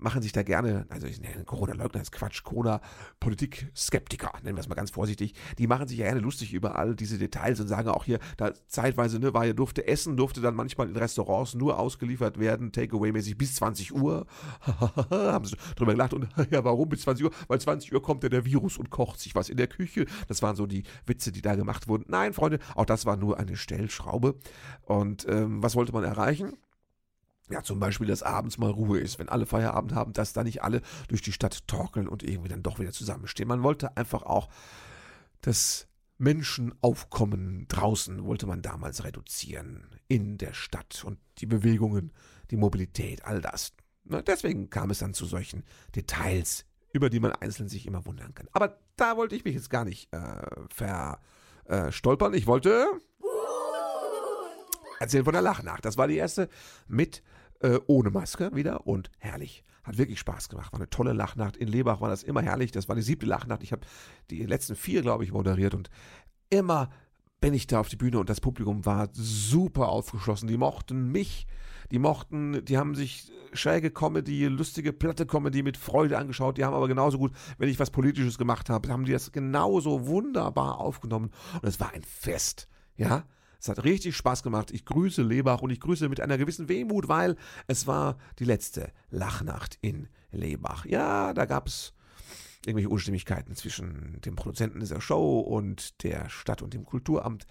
machen 0.00 0.22
sich 0.22 0.32
da 0.32 0.42
gerne, 0.42 0.86
also 0.88 1.06
ich 1.06 1.20
nenne 1.20 1.44
Corona-Leugner 1.44 2.00
ist 2.00 2.12
Quatsch, 2.12 2.42
Corona-Politik-Skeptiker, 2.44 4.32
nennen 4.42 4.56
wir 4.56 4.60
es 4.60 4.68
mal 4.68 4.74
ganz 4.74 4.90
vorsichtig, 4.90 5.34
die 5.58 5.66
machen 5.66 5.88
sich 5.88 5.98
ja 5.98 6.06
gerne 6.06 6.20
lustig 6.20 6.54
über 6.54 6.76
all 6.76 6.94
diese 6.94 7.18
Details 7.18 7.60
und 7.60 7.68
sagen 7.68 7.88
auch 7.88 8.04
hier, 8.04 8.18
da 8.36 8.52
zeitweise, 8.68 9.18
ne, 9.18 9.34
war 9.34 9.44
ja, 9.44 9.52
durfte 9.52 9.86
Essen, 9.86 10.16
durfte 10.16 10.40
dann 10.40 10.54
manchmal 10.54 10.88
in 10.88 10.96
Restaurants 10.96 11.54
nur 11.54 11.78
ausgeliefert 11.78 12.38
werden, 12.38 12.72
Takeaway-mäßig 12.72 13.36
bis 13.36 13.56
20 13.56 13.94
Uhr. 13.94 14.26
Haben 15.10 15.44
sie 15.44 15.56
drüber 15.76 15.92
gelacht 15.92 16.14
und 16.14 16.28
ja, 16.50 16.64
warum 16.64 16.88
bis 16.88 17.02
20 17.02 17.26
Uhr? 17.26 17.32
Weil 17.48 17.60
20 17.60 17.92
Uhr 17.92 18.02
kommt 18.02 18.22
ja 18.22 18.28
der 18.28 18.44
Virus 18.44 18.78
und 18.78 18.90
kocht 18.90 19.20
sich 19.20 19.34
was 19.34 19.48
in 19.48 19.56
der 19.56 19.66
Küche. 19.66 20.06
Das 20.28 20.42
waren 20.42 20.56
so 20.56 20.66
die 20.66 20.84
Witze, 21.06 21.32
die 21.32 21.42
da 21.42 21.54
gemacht 21.54 21.88
wurden. 21.88 22.04
Nein, 22.08 22.32
Freunde, 22.32 22.58
auch 22.74 22.86
das 22.86 23.06
war 23.06 23.16
nur 23.16 23.38
eine 23.38 23.56
Stellschraube. 23.56 24.36
Und 24.82 25.26
ähm, 25.28 25.62
was 25.62 25.74
wollte 25.74 25.92
man 25.92 26.04
erreichen? 26.04 26.56
Ja, 27.50 27.62
zum 27.62 27.80
Beispiel, 27.80 28.06
dass 28.06 28.22
abends 28.22 28.58
mal 28.58 28.70
Ruhe 28.70 28.98
ist, 28.98 29.18
wenn 29.18 29.28
alle 29.28 29.46
Feierabend 29.46 29.94
haben, 29.94 30.12
dass 30.12 30.32
da 30.32 30.44
nicht 30.44 30.62
alle 30.62 30.82
durch 31.08 31.22
die 31.22 31.32
Stadt 31.32 31.66
torkeln 31.66 32.08
und 32.08 32.22
irgendwie 32.22 32.48
dann 32.48 32.62
doch 32.62 32.78
wieder 32.78 32.92
zusammenstehen. 32.92 33.48
Man 33.48 33.62
wollte 33.62 33.96
einfach 33.96 34.22
auch 34.22 34.48
das 35.40 35.88
Menschenaufkommen 36.18 37.66
draußen 37.68 38.24
wollte 38.24 38.46
man 38.46 38.60
damals 38.60 39.04
reduzieren 39.04 39.86
in 40.08 40.36
der 40.36 40.52
Stadt 40.52 41.04
und 41.04 41.18
die 41.38 41.46
Bewegungen, 41.46 42.12
die 42.50 42.56
Mobilität, 42.56 43.24
all 43.24 43.40
das. 43.40 43.72
Deswegen 44.04 44.68
kam 44.68 44.90
es 44.90 44.98
dann 44.98 45.14
zu 45.14 45.26
solchen 45.26 45.64
Details, 45.94 46.66
über 46.92 47.08
die 47.08 47.20
man 47.20 47.32
einzeln 47.32 47.68
sich 47.68 47.86
immer 47.86 48.04
wundern 48.04 48.34
kann. 48.34 48.48
Aber 48.52 48.80
da 48.96 49.16
wollte 49.16 49.36
ich 49.36 49.44
mich 49.44 49.54
jetzt 49.54 49.70
gar 49.70 49.84
nicht 49.84 50.12
äh, 50.12 50.42
verstolpern. 51.68 52.34
Äh, 52.34 52.36
ich 52.36 52.46
wollte 52.48 52.86
erzählen 54.98 55.24
von 55.24 55.34
der 55.34 55.42
Lachnacht. 55.42 55.84
Das 55.84 55.96
war 55.96 56.08
die 56.08 56.16
erste 56.16 56.48
mit 56.88 57.22
äh, 57.60 57.78
ohne 57.86 58.10
Maske 58.10 58.50
wieder 58.54 58.86
und 58.86 59.10
herrlich. 59.18 59.64
Hat 59.82 59.98
wirklich 59.98 60.18
Spaß 60.18 60.48
gemacht. 60.48 60.72
War 60.72 60.80
eine 60.80 60.90
tolle 60.90 61.12
Lachnacht. 61.12 61.56
In 61.56 61.68
Lebach 61.68 62.00
war 62.00 62.10
das 62.10 62.22
immer 62.22 62.42
herrlich. 62.42 62.72
Das 62.72 62.88
war 62.88 62.96
die 62.96 63.02
siebte 63.02 63.26
Lachnacht. 63.26 63.62
Ich 63.62 63.72
habe 63.72 63.86
die 64.30 64.44
letzten 64.44 64.76
vier, 64.76 65.02
glaube 65.02 65.24
ich, 65.24 65.32
moderiert 65.32 65.74
und 65.74 65.88
immer 66.50 66.90
bin 67.40 67.54
ich 67.54 67.66
da 67.66 67.80
auf 67.80 67.88
die 67.88 67.96
Bühne 67.96 68.18
und 68.18 68.28
das 68.28 68.40
Publikum 68.40 68.84
war 68.84 69.08
super 69.12 69.88
aufgeschlossen. 69.88 70.48
Die 70.48 70.56
mochten 70.56 71.12
mich, 71.12 71.46
die 71.90 71.98
mochten, 71.98 72.64
die 72.64 72.76
haben 72.76 72.94
sich 72.94 73.30
schräge 73.52 73.90
Comedy, 73.90 74.46
lustige 74.46 74.92
platte 74.92 75.24
Comedy 75.24 75.62
mit 75.62 75.76
Freude 75.76 76.18
angeschaut. 76.18 76.58
Die 76.58 76.64
haben 76.64 76.74
aber 76.74 76.88
genauso 76.88 77.18
gut, 77.18 77.32
wenn 77.58 77.68
ich 77.68 77.78
was 77.78 77.90
Politisches 77.90 78.38
gemacht 78.38 78.68
habe, 78.68 78.88
haben 78.90 79.04
die 79.04 79.12
das 79.12 79.32
genauso 79.32 80.06
wunderbar 80.06 80.80
aufgenommen 80.80 81.30
und 81.62 81.68
es 81.68 81.80
war 81.80 81.92
ein 81.92 82.02
Fest. 82.02 82.68
Ja, 82.96 83.24
es 83.60 83.68
hat 83.68 83.84
richtig 83.84 84.16
Spaß 84.16 84.42
gemacht. 84.42 84.70
Ich 84.70 84.84
grüße 84.84 85.22
Lebach 85.22 85.62
und 85.62 85.70
ich 85.70 85.80
grüße 85.80 86.08
mit 86.08 86.20
einer 86.20 86.38
gewissen 86.38 86.68
Wehmut, 86.68 87.08
weil 87.08 87.36
es 87.66 87.86
war 87.86 88.18
die 88.38 88.44
letzte 88.44 88.92
Lachnacht 89.10 89.78
in 89.80 90.08
Lebach. 90.30 90.84
Ja, 90.84 91.34
da 91.34 91.44
gab 91.44 91.66
es 91.66 91.92
irgendwelche 92.64 92.88
Unstimmigkeiten 92.88 93.56
zwischen 93.56 94.20
dem 94.20 94.36
Produzenten 94.36 94.80
dieser 94.80 95.00
Show 95.00 95.40
und 95.40 96.02
der 96.02 96.28
Stadt 96.28 96.62
und 96.62 96.74
dem 96.74 96.84
Kulturamt. 96.84 97.46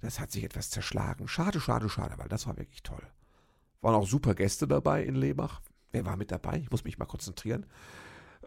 Das 0.00 0.20
hat 0.20 0.30
sich 0.30 0.44
etwas 0.44 0.70
zerschlagen. 0.70 1.26
Schade, 1.26 1.60
schade, 1.60 1.88
schade, 1.88 2.14
weil 2.18 2.28
das 2.28 2.46
war 2.46 2.56
wirklich 2.56 2.82
toll. 2.82 3.02
Waren 3.80 3.94
auch 3.94 4.06
super 4.06 4.34
Gäste 4.34 4.68
dabei 4.68 5.04
in 5.04 5.14
Lebach. 5.14 5.60
Wer 5.90 6.04
war 6.04 6.16
mit 6.16 6.30
dabei? 6.30 6.58
Ich 6.58 6.70
muss 6.70 6.84
mich 6.84 6.98
mal 6.98 7.06
konzentrieren. 7.06 7.66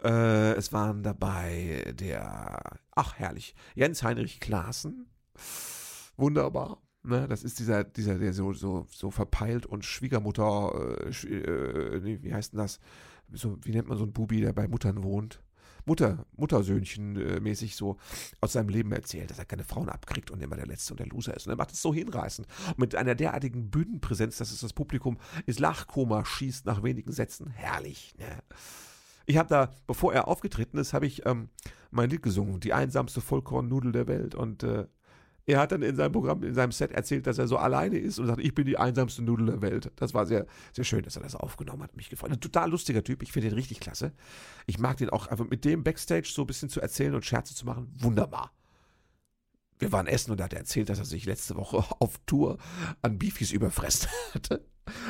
Äh, 0.04 0.54
es 0.54 0.72
waren 0.74 1.04
dabei 1.04 1.94
der, 2.00 2.80
ach 2.92 3.16
herrlich, 3.16 3.56
Jens 3.76 4.04
Heinrich 4.04 4.40
Klaassen. 4.40 5.08
Wunderbar. 6.18 6.82
Ne, 7.04 7.28
das 7.28 7.44
ist 7.44 7.58
dieser, 7.60 7.84
dieser, 7.84 8.20
der 8.20 8.32
so, 8.34 8.54
so, 8.54 8.86
so 8.90 9.10
verpeilt 9.10 9.66
und 9.66 9.86
Schwiegermutter, 9.86 11.00
äh, 11.02 11.10
äh, 11.10 12.24
wie 12.24 12.34
heißt 12.34 12.54
denn 12.54 12.60
das? 12.60 12.80
So, 13.34 13.58
wie 13.64 13.72
nennt 13.72 13.88
man 13.88 13.98
so 13.98 14.04
einen 14.04 14.14
Bubi, 14.14 14.42
der 14.42 14.54
bei 14.54 14.68
Muttern 14.68 15.04
wohnt? 15.04 15.42
Mutter, 15.86 16.26
Muttersöhnchen 16.38 17.16
äh, 17.16 17.40
mäßig 17.40 17.76
so 17.76 17.98
aus 18.40 18.54
seinem 18.54 18.70
Leben 18.70 18.92
erzählt, 18.92 19.32
dass 19.32 19.40
er 19.40 19.46
keine 19.46 19.64
Frauen 19.64 19.90
abkriegt 19.90 20.32
und 20.32 20.42
immer 20.42 20.56
der 20.56 20.68
Letzte 20.68 20.94
und 20.94 21.00
der 21.00 21.08
Loser 21.08 21.36
ist. 21.36 21.48
Und 21.48 21.54
er 21.54 21.58
macht 21.58 21.72
es 21.72 21.82
so 21.82 21.94
hinreißend. 21.94 22.48
Und 22.68 22.80
mit 22.80 22.96
einer 22.96 23.16
derartigen 23.16 23.72
Bühnenpräsenz, 23.72 24.38
dass 24.38 24.52
es 24.52 24.62
das 24.62 24.74
Publikum 24.74 25.18
ins 25.46 25.60
Lachkoma 25.60 26.24
schießt 26.24 26.66
nach 26.66 26.84
wenigen 26.84 27.12
Sätzen. 27.12 27.50
Herrlich. 27.50 28.14
Ne? 28.20 28.28
Ich 29.26 29.38
habe 29.38 29.50
da, 29.50 29.74
bevor 29.88 30.14
er 30.14 30.28
aufgetreten 30.28 30.78
ist, 30.78 30.94
habe 30.94 31.08
ich 31.08 31.26
ähm, 31.26 31.50
mein 31.90 32.10
Lied 32.10 32.22
gesungen, 32.22 32.60
die 32.60 32.74
einsamste 32.74 33.22
Vollkornnudel 33.22 33.92
der 33.92 34.08
Welt. 34.08 34.36
Und 34.36 34.64
äh, 34.64 34.86
er 35.46 35.60
hat 35.60 35.72
dann 35.72 35.82
in 35.82 35.96
seinem 35.96 36.12
Programm, 36.12 36.44
in 36.44 36.54
seinem 36.54 36.72
Set 36.72 36.92
erzählt, 36.92 37.28
dass 37.28 37.38
er 37.38 37.48
so 37.48 37.58
alleine 37.58 37.98
ist 37.98 38.20
und 38.20 38.28
sagt, 38.28 38.40
ich 38.40 38.54
bin 38.54 38.66
die 38.66 38.78
einsamste 38.78 39.22
Nudel 39.24 39.48
der 39.48 39.62
Welt. 39.62 39.92
Das 39.96 40.14
war 40.14 40.26
sehr, 40.26 40.46
sehr 40.74 40.84
schön, 40.84 41.04
dass 41.04 41.16
er 41.16 41.24
das 41.24 41.36
aufgenommen 41.36 41.84
hat. 41.84 41.96
Mich 41.96 42.10
gefreut. 42.10 42.32
Ein 42.32 42.40
total 42.40 42.70
lustiger 42.70 43.04
Typ. 43.04 43.24
Ich 43.24 43.32
finde 43.32 43.50
den 43.50 43.56
richtig 43.56 43.80
klasse. 43.80 44.14
Ich 44.68 44.80
mag 44.80 44.98
den 44.98 45.10
auch 45.10 45.28
einfach 45.28 45.50
mit 45.50 45.66
dem 45.66 45.84
Backstage 45.84 46.30
so 46.32 46.44
ein 46.44 46.48
bisschen 46.48 46.70
zu 46.70 46.80
erzählen 46.82 47.16
und 47.16 47.26
Scherze 47.26 47.56
zu 47.56 47.66
machen. 47.66 47.92
Wunderbar. 48.00 48.52
Wir 49.80 49.92
waren 49.92 50.06
essen 50.06 50.32
und 50.32 50.40
er 50.40 50.46
hat 50.46 50.54
erzählt, 50.54 50.90
dass 50.90 51.00
er 51.00 51.06
sich 51.06 51.26
letzte 51.26 51.56
Woche 51.56 51.78
auf 52.00 52.20
Tour 52.26 52.58
an 53.02 53.18
Beefies 53.18 53.52
überfressen 53.52 54.10
hatte. 54.34 54.64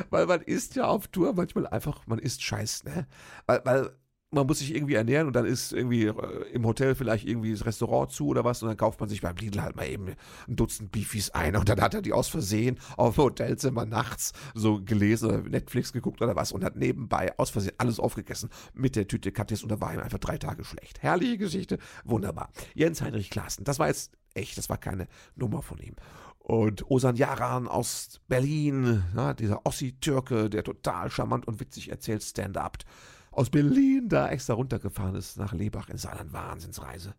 Weil 0.10 0.28
man 0.28 0.42
isst 0.42 0.76
ja 0.76 0.86
auf 0.86 1.08
Tour 1.08 1.34
manchmal 1.34 1.68
einfach, 1.68 2.06
man 2.08 2.20
isst 2.20 2.42
Scheiß, 2.44 2.84
ne? 2.84 3.08
Weil, 3.48 3.62
weil 3.66 3.92
man 4.34 4.48
muss 4.48 4.60
sich 4.60 4.74
irgendwie 4.74 4.96
ernähren 4.96 5.28
und 5.28 5.36
dann 5.36 5.46
ist 5.46 5.74
irgendwie 5.74 6.06
äh, 6.06 6.14
im 6.54 6.66
Hotel 6.66 6.96
vielleicht 6.96 7.28
irgendwie 7.28 7.52
das 7.52 7.66
Restaurant 7.66 8.12
zu 8.12 8.28
oder 8.28 8.46
was 8.46 8.64
und 8.64 8.70
dann 8.70 8.78
kauft 8.78 9.00
man 9.02 9.10
sich 9.10 9.22
beim 9.22 9.36
Lidl 9.36 9.62
halt 9.62 9.76
mal 9.76 9.88
eben 9.88 10.16
ein 10.48 10.56
Dutzend 10.56 10.92
Beefies 10.92 11.32
ein 11.32 11.58
und 11.58 11.68
dann 11.68 11.82
hat 11.82 11.94
er 11.94 12.02
die 12.02 12.14
aus 12.14 12.30
Versehen 12.30 12.80
auf 12.96 13.16
dem 13.16 13.26
Hotelzimmer 13.26 13.86
nachts 13.86 14.32
so 14.54 14.82
gelesen 14.82 15.30
oder 15.30 15.42
Netflix 15.42 15.92
geguckt 15.92 16.22
oder 16.22 16.36
was 16.36 16.54
und 16.54 16.64
hat 16.64 16.78
nebenbei 16.78 17.38
aus 17.38 17.50
Versehen 17.50 17.74
alles 17.78 18.00
aufgegessen 18.00 18.50
mit 18.74 18.96
der 18.96 19.08
Tüte 19.08 19.34
Katjes 19.34 19.64
und 19.64 19.70
da 19.70 19.82
war 19.82 19.94
ihm 19.94 20.00
einfach 20.00 20.20
drei 20.20 20.38
Tage 20.38 20.64
schlecht. 20.64 21.04
Herrliche 21.04 21.38
Geschichte, 21.38 21.78
wunderbar. 22.06 22.52
Jens 22.74 23.02
Heinrich 23.02 23.30
Klaassen, 23.30 23.66
das 23.66 23.80
war 23.80 23.88
jetzt 23.88 24.14
echt, 24.34 24.58
das 24.58 24.70
war 24.70 24.78
keine 24.78 25.08
Nummer 25.36 25.62
von 25.62 25.78
ihm. 25.80 25.96
Und 26.40 26.90
Osan 26.90 27.18
Yaran 27.18 27.68
aus 27.68 28.22
Berlin, 28.28 29.04
na, 29.14 29.34
dieser 29.34 29.66
Ossi-Türke, 29.66 30.50
der 30.50 30.64
total 30.64 31.12
charmant 31.12 31.48
und 31.48 31.60
witzig 31.60 31.90
erzählt, 31.90 32.24
Stand-up 32.24 32.78
aus 33.32 33.50
Berlin 33.50 34.10
da 34.10 34.30
extra 34.30 34.54
runtergefahren 34.54 35.16
ist 35.16 35.38
nach 35.38 35.54
Lebach 35.54 35.90
in 35.90 35.98
seiner 35.98 36.32
Wahnsinnsreise. 36.32 37.16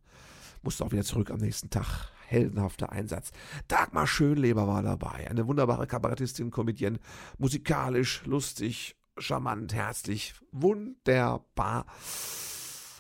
Musste 0.63 0.85
auch 0.85 0.93
wieder 0.93 1.05
zurück 1.05 1.31
am 1.31 1.41
nächsten 1.41 1.71
Tag. 1.71 2.11
Heldenhafter 2.27 2.91
Einsatz. 2.93 3.31
Dagmar 3.69 4.07
Schönleber 4.07 4.67
war 4.67 4.83
dabei. 4.83 5.29
Eine 5.29 5.47
wunderbare 5.47 5.87
Kabarettistin, 5.87 6.51
Comedienne. 6.51 6.99
Musikalisch, 7.37 8.25
lustig, 8.25 8.97
charmant, 9.19 9.75
herzlich. 9.75 10.33
Wunderbar. 10.51 11.85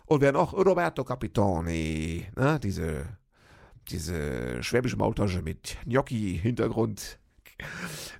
Und 0.04 0.20
wer 0.20 0.32
noch? 0.32 0.52
Roberto 0.52 1.02
Capitoni. 1.04 2.26
Ne? 2.36 2.60
Diese, 2.62 3.06
diese 3.88 4.62
schwäbische 4.62 4.98
Maultasche 4.98 5.40
mit 5.40 5.78
Gnocchi-Hintergrund. 5.86 7.18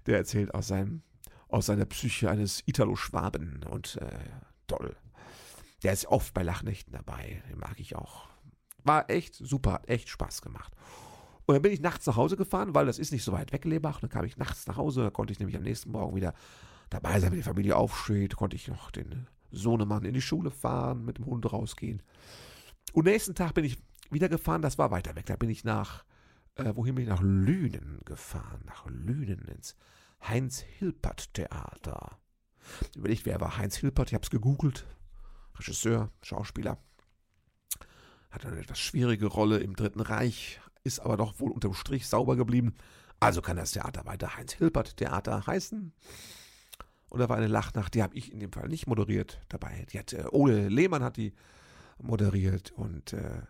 Der 0.07 0.17
erzählt 0.19 0.55
aus 0.55 0.69
seinem 0.69 1.03
aus 1.53 1.67
seiner 1.67 1.85
Psyche 1.85 2.31
eines 2.31 2.63
Italo-Schwaben 2.67 3.61
und 3.69 3.99
äh, 4.01 4.09
toll. 4.67 4.97
Der 5.83 5.93
ist 5.93 6.07
oft 6.07 6.33
bei 6.35 6.43
Lachnächten 6.43 6.93
dabei. 6.93 7.43
Den 7.51 7.59
mag 7.59 7.79
ich 7.79 7.97
auch. 7.97 8.29
War 8.85 9.11
echt 9.11 9.35
super, 9.35 9.75
hat 9.75 9.89
echt 9.89 10.09
Spaß 10.09 10.43
gemacht. 10.43 10.75
Und 11.47 11.55
dann 11.55 11.63
bin 11.63 11.73
ich 11.73 11.81
nachts 11.81 12.07
nach 12.07 12.17
Hause 12.17 12.37
gefahren, 12.37 12.75
weil 12.75 12.87
das 12.87 12.99
ist 12.99 13.13
nicht 13.13 13.25
so 13.25 13.33
weit 13.33 13.53
weg, 13.53 13.65
Lebach. 13.65 14.01
Dann 14.01 14.11
kam 14.11 14.25
ich 14.25 14.37
nachts 14.37 14.67
nach 14.67 14.77
Hause, 14.77 15.03
da 15.03 15.11
konnte 15.11 15.33
ich 15.33 15.41
nämlich 15.41 15.57
am 15.57 15.63
nächsten 15.63 15.91
Morgen 15.91 16.15
wieder 16.15 16.35
dabei 16.91 17.19
sein, 17.19 17.31
wenn 17.33 17.39
die 17.39 17.45
Familie 17.45 17.77
aufsteht. 17.77 18.37
Konnte 18.37 18.57
ich 18.57 18.69
noch 18.69 18.91
den 18.91 19.27
Sohnemann 19.51 20.05
in 20.05 20.15
die 20.15 20.21
Schule 20.21 20.51
fahren, 20.51 21.05
mit 21.05 21.19
dem 21.19 21.27
Hund 21.27 21.53
rausgehen. 21.53 22.03
Und 22.93 23.05
nächsten 23.05 23.35
Tag 23.35 23.55
bin 23.55 23.65
ich 23.65 23.79
wieder 24.11 24.29
gefahren, 24.29 24.63
das 24.63 24.79
war 24.79 24.91
weiter 24.91 25.17
weg. 25.17 25.27
Da 25.27 25.37
bin 25.37 25.51
ich 25.51 25.65
nach, 25.65 26.05
äh, 26.57 26.73
wohin 26.75 26.95
bin 26.95 27.05
ich? 27.05 27.11
Nach 27.11 27.23
Lünen 27.23 28.01
gefahren. 28.05 28.63
Nach 28.67 28.87
Lünen 28.87 29.49
ins 29.49 29.77
Heinz-Hilpert-Theater. 30.27 32.19
Überlegt, 32.97 33.27
wer 33.27 33.41
war 33.41 33.57
Heinz 33.57 33.77
Hilpert? 33.77 34.09
Ich 34.09 34.15
habe 34.15 34.25
es 34.25 34.31
gegoogelt. 34.31 34.87
Regisseur, 35.59 36.11
Schauspieler. 36.23 36.79
Hat 38.31 38.47
eine 38.47 38.59
etwas 38.59 38.79
schwierige 38.79 39.27
Rolle 39.27 39.59
im 39.59 39.77
Dritten 39.77 40.01
Reich, 40.01 40.61
ist 40.85 41.01
aber 41.01 41.17
doch 41.17 41.39
wohl 41.39 41.51
unterm 41.51 41.75
Strich 41.75 42.07
sauber 42.07 42.37
geblieben. 42.37 42.75
Also 43.21 43.43
kann 43.43 43.57
das 43.57 43.73
Theater 43.73 44.07
weiter 44.07 44.37
Heinz 44.37 44.55
Hilpert 44.55 44.97
Theater 44.97 45.47
heißen. 45.47 45.93
Und 47.11 47.19
da 47.19 47.29
war 47.29 47.37
eine 47.37 47.47
Lachnacht, 47.47 47.95
die 47.95 48.03
habe 48.03 48.17
ich 48.17 48.33
in 48.33 48.41
dem 48.41 48.53
Fall 48.53 48.69
nicht 48.69 48.87
moderiert 48.87 49.41
dabei. 49.49 49.87
Die 49.93 49.99
hat, 49.99 50.13
äh, 50.15 50.25
Ole 50.31 50.69
Lehmann 50.69 51.05
hat 51.05 51.19
die 51.19 51.35
moderiert 51.99 52.73
und 52.73 53.13
äh, 53.13 53.43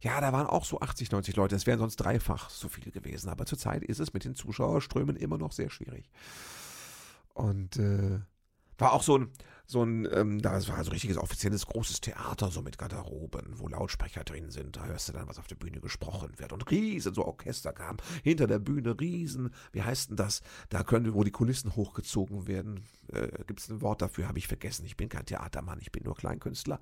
ja, 0.00 0.20
da 0.20 0.32
waren 0.32 0.46
auch 0.46 0.64
so 0.64 0.80
80, 0.80 1.10
90 1.10 1.36
Leute. 1.36 1.56
Es 1.56 1.66
wären 1.66 1.78
sonst 1.78 1.96
dreifach 1.96 2.50
so 2.50 2.68
viele 2.68 2.90
gewesen. 2.90 3.30
Aber 3.30 3.46
zurzeit 3.46 3.82
ist 3.82 3.98
es 3.98 4.12
mit 4.12 4.24
den 4.24 4.34
Zuschauerströmen 4.34 5.16
immer 5.16 5.38
noch 5.38 5.52
sehr 5.52 5.70
schwierig. 5.70 6.10
Und 7.32 7.78
äh, 7.78 8.20
War 8.78 8.92
auch 8.92 9.02
so 9.02 9.18
ein, 9.18 9.30
so 9.66 9.82
ein, 9.82 10.08
ähm, 10.12 10.40
das 10.40 10.68
war 10.68 10.76
so 10.82 10.90
ein 10.90 10.92
richtiges 10.92 11.16
offizielles 11.16 11.66
großes 11.66 12.00
Theater, 12.00 12.50
so 12.50 12.62
mit 12.62 12.78
Garderoben, 12.78 13.58
wo 13.58 13.66
Lautsprecher 13.66 14.22
drin 14.22 14.50
sind. 14.50 14.76
Da 14.76 14.84
hörst 14.84 15.08
du 15.08 15.12
dann, 15.12 15.26
was 15.26 15.38
auf 15.38 15.48
der 15.48 15.56
Bühne 15.56 15.80
gesprochen 15.80 16.32
wird. 16.36 16.52
Und 16.52 16.70
riesen, 16.70 17.14
so 17.14 17.24
Orchester 17.24 17.72
kam 17.72 17.96
hinter 18.22 18.46
der 18.46 18.60
Bühne, 18.60 18.98
riesen, 18.98 19.50
wie 19.72 19.82
heißt 19.82 20.10
denn 20.10 20.16
das? 20.16 20.42
Da 20.68 20.84
können, 20.84 21.14
wo 21.14 21.24
die 21.24 21.32
Kulissen 21.32 21.74
hochgezogen 21.74 22.46
werden. 22.46 22.84
Äh, 23.12 23.28
Gibt 23.46 23.60
es 23.60 23.68
ein 23.68 23.82
Wort 23.82 24.02
dafür, 24.02 24.28
habe 24.28 24.38
ich 24.38 24.46
vergessen. 24.46 24.84
Ich 24.86 24.96
bin 24.96 25.08
kein 25.08 25.26
Theatermann, 25.26 25.80
ich 25.80 25.90
bin 25.90 26.04
nur 26.04 26.14
Kleinkünstler. 26.14 26.80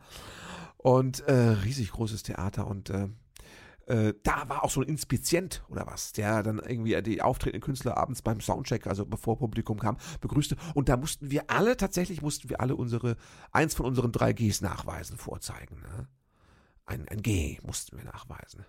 Und 0.77 1.21
äh, 1.21 1.33
riesig 1.33 1.91
großes 1.93 2.23
Theater 2.23 2.67
und 2.67 2.91
äh, 2.91 3.09
äh, 3.87 4.15
da 4.23 4.49
war 4.49 4.65
auch 4.65 4.71
so 4.71 4.81
ein 4.81 4.89
Inspizient 4.89 5.63
oder 5.69 5.87
was, 5.87 6.13
der 6.13 6.43
dann 6.43 6.59
irgendwie 6.59 7.01
die 7.03 7.23
auftretenden 7.23 7.63
Künstler 7.63 7.97
abends 7.97 8.23
beim 8.23 8.41
Soundcheck, 8.41 8.87
also 8.87 9.05
bevor 9.05 9.39
Publikum 9.39 9.79
kam, 9.79 9.97
begrüßte. 10.21 10.57
Und 10.75 10.89
da 10.89 10.97
mussten 10.97 11.31
wir 11.31 11.51
alle, 11.51 11.77
tatsächlich 11.77 12.23
mussten 12.23 12.49
wir 12.49 12.61
alle 12.61 12.77
unsere, 12.77 13.17
eins 13.53 13.75
von 13.75 13.87
unseren 13.87 14.13
drei 14.13 14.33
Gs 14.33 14.61
nachweisen, 14.61 15.19
vorzeigen. 15.19 15.81
Ne? 15.81 16.09
Ein, 16.87 17.09
ein 17.09 17.23
G 17.23 17.59
mussten 17.63 17.97
wir 17.97 18.05
nachweisen. 18.05 18.65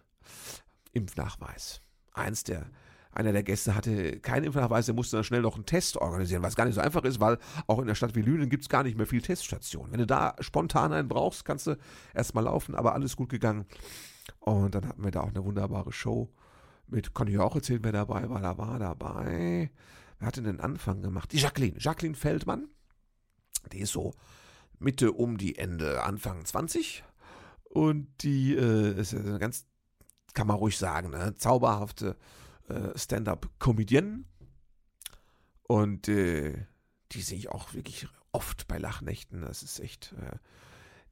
Impfnachweis. 0.92 1.82
Eins 2.14 2.44
der, 2.44 2.66
einer 3.12 3.32
der 3.32 3.44
Gäste 3.44 3.76
hatte 3.76 4.20
keinen 4.20 4.46
Impfnachweis, 4.46 4.86
der 4.86 4.96
musste 4.96 5.18
dann 5.18 5.24
schnell 5.24 5.42
noch 5.42 5.56
einen 5.56 5.66
Test 5.66 5.98
organisieren, 5.98 6.44
was 6.44 6.56
gar 6.56 6.66
nicht 6.66 6.76
so 6.76 6.82
einfach 6.82 7.04
ist, 7.04 7.20
weil 7.20 7.38
auch 7.68 7.80
in 7.80 7.88
der 7.88 7.96
Stadt 7.96 8.16
wie 8.16 8.22
Lünen 8.22 8.50
gibt 8.50 8.64
es 8.64 8.70
gar 8.70 8.84
nicht 8.84 8.98
mehr 8.98 9.08
viel 9.08 9.22
Teststationen. 9.22 9.92
Wenn 9.92 10.00
du 10.00 10.08
da 10.08 10.36
spontan 10.40 10.92
einen 10.92 11.08
brauchst, 11.08 11.46
kannst 11.46 11.68
du 11.68 11.78
erstmal 12.14 12.46
laufen, 12.46 12.76
aber 12.76 12.94
alles 12.94 13.16
gut 13.16 13.30
gegangen. 13.30 13.66
Und 14.40 14.76
dann 14.76 14.88
hatten 14.88 15.04
wir 15.04 15.12
da 15.12 15.22
auch 15.22 15.30
eine 15.30 15.44
wunderbare 15.44 15.92
Show 15.92 16.32
mit, 16.88 17.14
kann 17.14 17.28
ich 17.28 17.38
auch 17.40 17.56
erzählen, 17.56 17.84
wer 17.84 17.92
dabei 17.92 18.30
war. 18.30 18.42
Da 18.42 18.58
war 18.58 18.80
dabei, 18.80 19.72
wer 20.20 20.28
hat 20.28 20.38
denn 20.38 20.44
den 20.44 20.60
Anfang 20.60 21.02
gemacht? 21.02 21.32
Die 21.32 21.38
Jacqueline, 21.38 21.78
Jacqueline 21.80 22.16
Feldmann. 22.16 22.68
Die 23.72 23.80
ist 23.80 23.94
so 23.94 24.14
Mitte 24.80 25.12
um 25.12 25.38
die 25.38 25.58
Ende, 25.58 26.04
Anfang 26.04 26.46
20. 26.46 27.04
Und 27.64 28.08
die 28.22 28.56
äh, 28.56 29.00
ist 29.00 29.14
eine 29.14 29.40
ganz, 29.40 29.66
kann 30.34 30.48
man 30.48 30.58
ruhig 30.58 30.78
sagen, 30.78 31.10
ne, 31.10 31.36
zauberhafte 31.36 32.16
äh, 32.70 32.98
Stand-up-Comedienne. 32.98 34.24
Und 35.64 36.08
äh, 36.08 36.66
die 37.12 37.22
sehe 37.22 37.38
ich 37.38 37.50
auch 37.50 37.74
wirklich 37.74 38.08
oft 38.32 38.68
bei 38.68 38.78
Lachnächten. 38.78 39.42
Das 39.42 39.64
ist 39.64 39.80
echt 39.80 40.14
äh, 40.14 40.38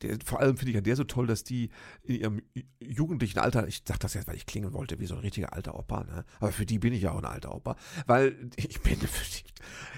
der, 0.03 0.17
vor 0.23 0.39
allem 0.39 0.57
finde 0.57 0.71
ich 0.71 0.77
an 0.77 0.83
der 0.83 0.95
so 0.95 1.03
toll, 1.03 1.27
dass 1.27 1.43
die 1.43 1.69
in 2.03 2.15
ihrem 2.15 2.41
jugendlichen 2.79 3.39
Alter, 3.39 3.67
ich 3.67 3.83
sage 3.87 3.99
das 3.99 4.13
jetzt, 4.13 4.27
weil 4.27 4.35
ich 4.35 4.45
klingen 4.45 4.73
wollte 4.73 4.99
wie 4.99 5.05
so 5.05 5.15
ein 5.15 5.21
richtiger 5.21 5.53
alter 5.53 5.75
Opa, 5.77 6.03
ne? 6.03 6.25
aber 6.39 6.51
für 6.51 6.65
die 6.65 6.79
bin 6.79 6.93
ich 6.93 7.03
ja 7.03 7.11
auch 7.11 7.19
ein 7.19 7.25
alter 7.25 7.55
Opa, 7.55 7.75
weil 8.05 8.49
ich 8.55 8.81
bin, 8.81 8.99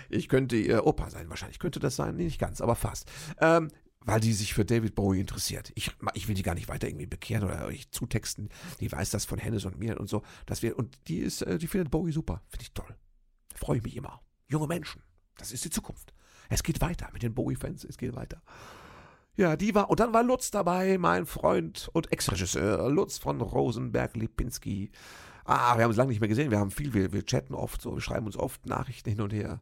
ich 0.09 0.29
könnte 0.29 0.55
ihr 0.55 0.85
Opa 0.85 1.09
sein, 1.09 1.29
wahrscheinlich 1.29 1.59
könnte 1.59 1.79
das 1.79 1.95
sein, 1.95 2.15
nee, 2.15 2.25
nicht 2.25 2.39
ganz, 2.39 2.61
aber 2.61 2.75
fast. 2.75 3.11
Ähm, 3.39 3.69
weil 4.07 4.19
die 4.19 4.33
sich 4.33 4.53
für 4.53 4.65
David 4.65 4.93
Bowie 4.93 5.19
interessiert. 5.19 5.71
Ich, 5.73 5.89
ich 6.13 6.27
will 6.27 6.35
die 6.35 6.43
gar 6.43 6.53
nicht 6.53 6.67
weiter 6.67 6.87
irgendwie 6.87 7.07
bekehren 7.07 7.43
oder 7.43 7.65
euch 7.65 7.89
zutexten. 7.89 8.49
Die 8.79 8.91
weiß 8.91 9.09
das 9.09 9.25
von 9.25 9.39
Hennes 9.39 9.65
und 9.65 9.79
mir 9.79 9.99
und 9.99 10.07
so, 10.07 10.21
dass 10.45 10.61
wir 10.61 10.77
und 10.77 10.95
die 11.07 11.17
ist, 11.17 11.41
äh, 11.41 11.57
die 11.57 11.65
findet 11.65 11.89
Bowie 11.89 12.11
super, 12.11 12.43
finde 12.49 12.61
ich 12.61 12.71
toll. 12.73 12.95
Freue 13.55 13.77
ich 13.77 13.83
mich 13.83 13.95
immer. 13.95 14.21
Junge 14.47 14.67
Menschen, 14.67 15.01
das 15.37 15.51
ist 15.51 15.65
die 15.65 15.71
Zukunft. 15.71 16.13
Es 16.49 16.63
geht 16.63 16.81
weiter 16.81 17.09
mit 17.13 17.23
den 17.23 17.33
Bowie-Fans, 17.33 17.83
es 17.83 17.97
geht 17.97 18.15
weiter. 18.15 18.41
Ja, 19.37 19.57
die 19.57 19.75
war, 19.75 19.89
und 19.89 19.99
dann 19.99 20.13
war 20.13 20.23
Lutz 20.23 20.49
dabei, 20.49 20.97
mein 20.97 21.25
Freund 21.25 21.89
und 21.91 22.11
Ex-Regisseur, 22.11 22.89
Lutz 22.89 23.17
von 23.17 23.41
Rosenberg-Lipinski. 23.41 24.91
Ah, 25.43 25.75
wir 25.75 25.83
haben 25.83 25.89
uns 25.89 25.97
lange 25.97 26.09
nicht 26.09 26.21
mehr 26.21 26.29
gesehen, 26.29 26.51
wir 26.51 26.59
haben 26.59 26.71
viel, 26.71 26.93
wir, 26.93 27.11
wir 27.11 27.25
chatten 27.25 27.53
oft 27.53 27.81
so, 27.81 27.93
wir 27.93 28.01
schreiben 28.01 28.25
uns 28.25 28.37
oft 28.37 28.65
Nachrichten 28.65 29.09
hin 29.09 29.21
und 29.21 29.33
her 29.33 29.61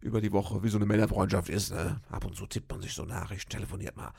über 0.00 0.20
die 0.20 0.32
Woche, 0.32 0.62
wie 0.62 0.68
so 0.68 0.76
eine 0.76 0.84
Männerfreundschaft 0.84 1.48
ist, 1.48 1.72
ne? 1.72 2.00
Ab 2.10 2.26
und 2.26 2.36
zu 2.36 2.46
tippt 2.46 2.70
man 2.70 2.82
sich 2.82 2.92
so 2.92 3.04
Nachrichten, 3.04 3.50
telefoniert 3.50 3.96
mal. 3.96 4.12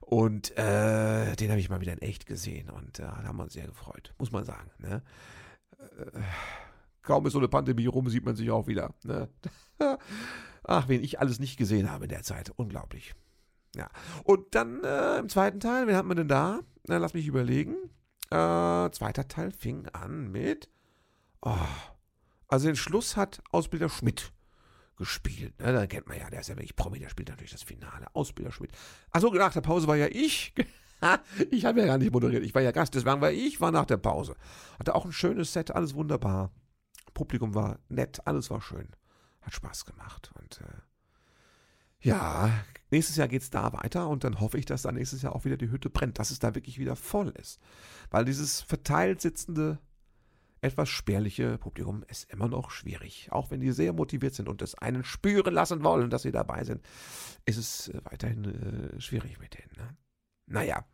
Und 0.00 0.50
äh, 0.58 1.34
den 1.36 1.50
habe 1.50 1.60
ich 1.60 1.70
mal 1.70 1.80
wieder 1.80 1.92
in 1.92 2.02
echt 2.02 2.26
gesehen 2.26 2.68
und 2.68 2.98
äh, 2.98 3.02
da 3.02 3.22
haben 3.22 3.36
wir 3.36 3.44
uns 3.44 3.54
sehr 3.54 3.66
gefreut, 3.66 4.12
muss 4.18 4.32
man 4.32 4.44
sagen. 4.44 4.70
Ne? 4.78 5.02
Äh, 5.78 6.20
kaum 7.02 7.24
ist 7.24 7.32
so 7.32 7.38
eine 7.38 7.48
Pandemie 7.48 7.86
rum, 7.86 8.10
sieht 8.10 8.24
man 8.24 8.36
sich 8.36 8.50
auch 8.50 8.66
wieder. 8.66 8.92
Ne? 9.04 9.28
Ach, 10.64 10.88
wen 10.88 11.02
ich 11.02 11.20
alles 11.20 11.38
nicht 11.38 11.56
gesehen 11.56 11.90
habe 11.90 12.04
in 12.04 12.10
der 12.10 12.22
Zeit. 12.22 12.50
Unglaublich. 12.56 13.14
Ja. 13.74 13.88
Und 14.24 14.54
dann 14.54 14.82
äh, 14.84 15.18
im 15.18 15.28
zweiten 15.28 15.60
Teil, 15.60 15.86
wen 15.86 15.96
hat 15.96 16.06
man 16.06 16.16
denn 16.16 16.28
da? 16.28 16.60
Na, 16.86 16.98
lass 16.98 17.14
mich 17.14 17.26
überlegen. 17.26 17.74
Äh, 18.30 18.90
zweiter 18.90 19.28
Teil 19.28 19.52
fing 19.52 19.88
an 19.88 20.30
mit. 20.30 20.68
Oh, 21.42 21.56
also 22.48 22.66
den 22.66 22.76
Schluss 22.76 23.16
hat 23.16 23.42
Ausbilder 23.50 23.88
Schmidt 23.88 24.32
gespielt. 24.96 25.58
Ne? 25.60 25.72
Da 25.72 25.86
kennt 25.86 26.06
man 26.06 26.18
ja, 26.18 26.30
der 26.30 26.40
ist 26.40 26.48
ja 26.48 26.56
wirklich 26.56 26.76
Promi, 26.76 26.98
der 26.98 27.08
spielt 27.08 27.28
natürlich 27.28 27.52
das 27.52 27.62
Finale. 27.62 28.06
Ausbilder 28.14 28.52
Schmidt. 28.52 28.72
Achso, 29.10 29.32
nach 29.32 29.52
der 29.52 29.60
Pause 29.60 29.86
war 29.86 29.96
ja 29.96 30.06
ich. 30.06 30.54
ich 31.50 31.64
habe 31.64 31.80
ja 31.80 31.86
gar 31.86 31.98
nicht 31.98 32.12
moderiert. 32.12 32.44
Ich 32.44 32.54
war 32.54 32.62
ja 32.62 32.70
Gast, 32.70 32.94
deswegen 32.94 33.20
war 33.20 33.32
ich, 33.32 33.60
war 33.60 33.70
nach 33.70 33.86
der 33.86 33.96
Pause. 33.96 34.36
Hatte 34.78 34.94
auch 34.94 35.04
ein 35.04 35.12
schönes 35.12 35.52
Set, 35.52 35.70
alles 35.70 35.94
wunderbar. 35.94 36.50
Publikum 37.12 37.54
war 37.54 37.78
nett, 37.88 38.26
alles 38.26 38.50
war 38.50 38.60
schön. 38.60 38.88
Hat 39.42 39.54
Spaß 39.54 39.84
gemacht. 39.84 40.32
Und 40.40 40.60
äh, 40.60 40.80
ja, 42.04 42.50
nächstes 42.90 43.16
Jahr 43.16 43.28
geht 43.28 43.42
es 43.42 43.50
da 43.50 43.72
weiter 43.72 44.08
und 44.08 44.24
dann 44.24 44.40
hoffe 44.40 44.58
ich, 44.58 44.66
dass 44.66 44.82
da 44.82 44.92
nächstes 44.92 45.22
Jahr 45.22 45.34
auch 45.34 45.44
wieder 45.44 45.56
die 45.56 45.70
Hütte 45.70 45.90
brennt, 45.90 46.18
dass 46.18 46.30
es 46.30 46.38
da 46.38 46.54
wirklich 46.54 46.78
wieder 46.78 46.96
voll 46.96 47.30
ist. 47.30 47.60
Weil 48.10 48.24
dieses 48.24 48.60
verteilt 48.60 49.20
sitzende, 49.20 49.78
etwas 50.64 50.88
spärliche 50.88 51.58
Publikum 51.58 52.04
ist 52.08 52.30
immer 52.32 52.48
noch 52.48 52.70
schwierig. 52.70 53.28
Auch 53.30 53.50
wenn 53.50 53.60
die 53.60 53.72
sehr 53.72 53.92
motiviert 53.92 54.34
sind 54.34 54.48
und 54.48 54.62
es 54.62 54.74
einen 54.74 55.04
spüren 55.04 55.52
lassen 55.52 55.84
wollen, 55.84 56.08
dass 56.08 56.22
sie 56.22 56.32
dabei 56.32 56.64
sind, 56.64 56.82
ist 57.44 57.58
es 57.58 57.88
äh, 57.88 58.00
weiterhin 58.04 58.44
äh, 58.44 59.00
schwierig 59.00 59.38
mit 59.38 59.54
denen. 59.54 59.72
Ne? 59.76 59.96
Naja, 60.46 60.84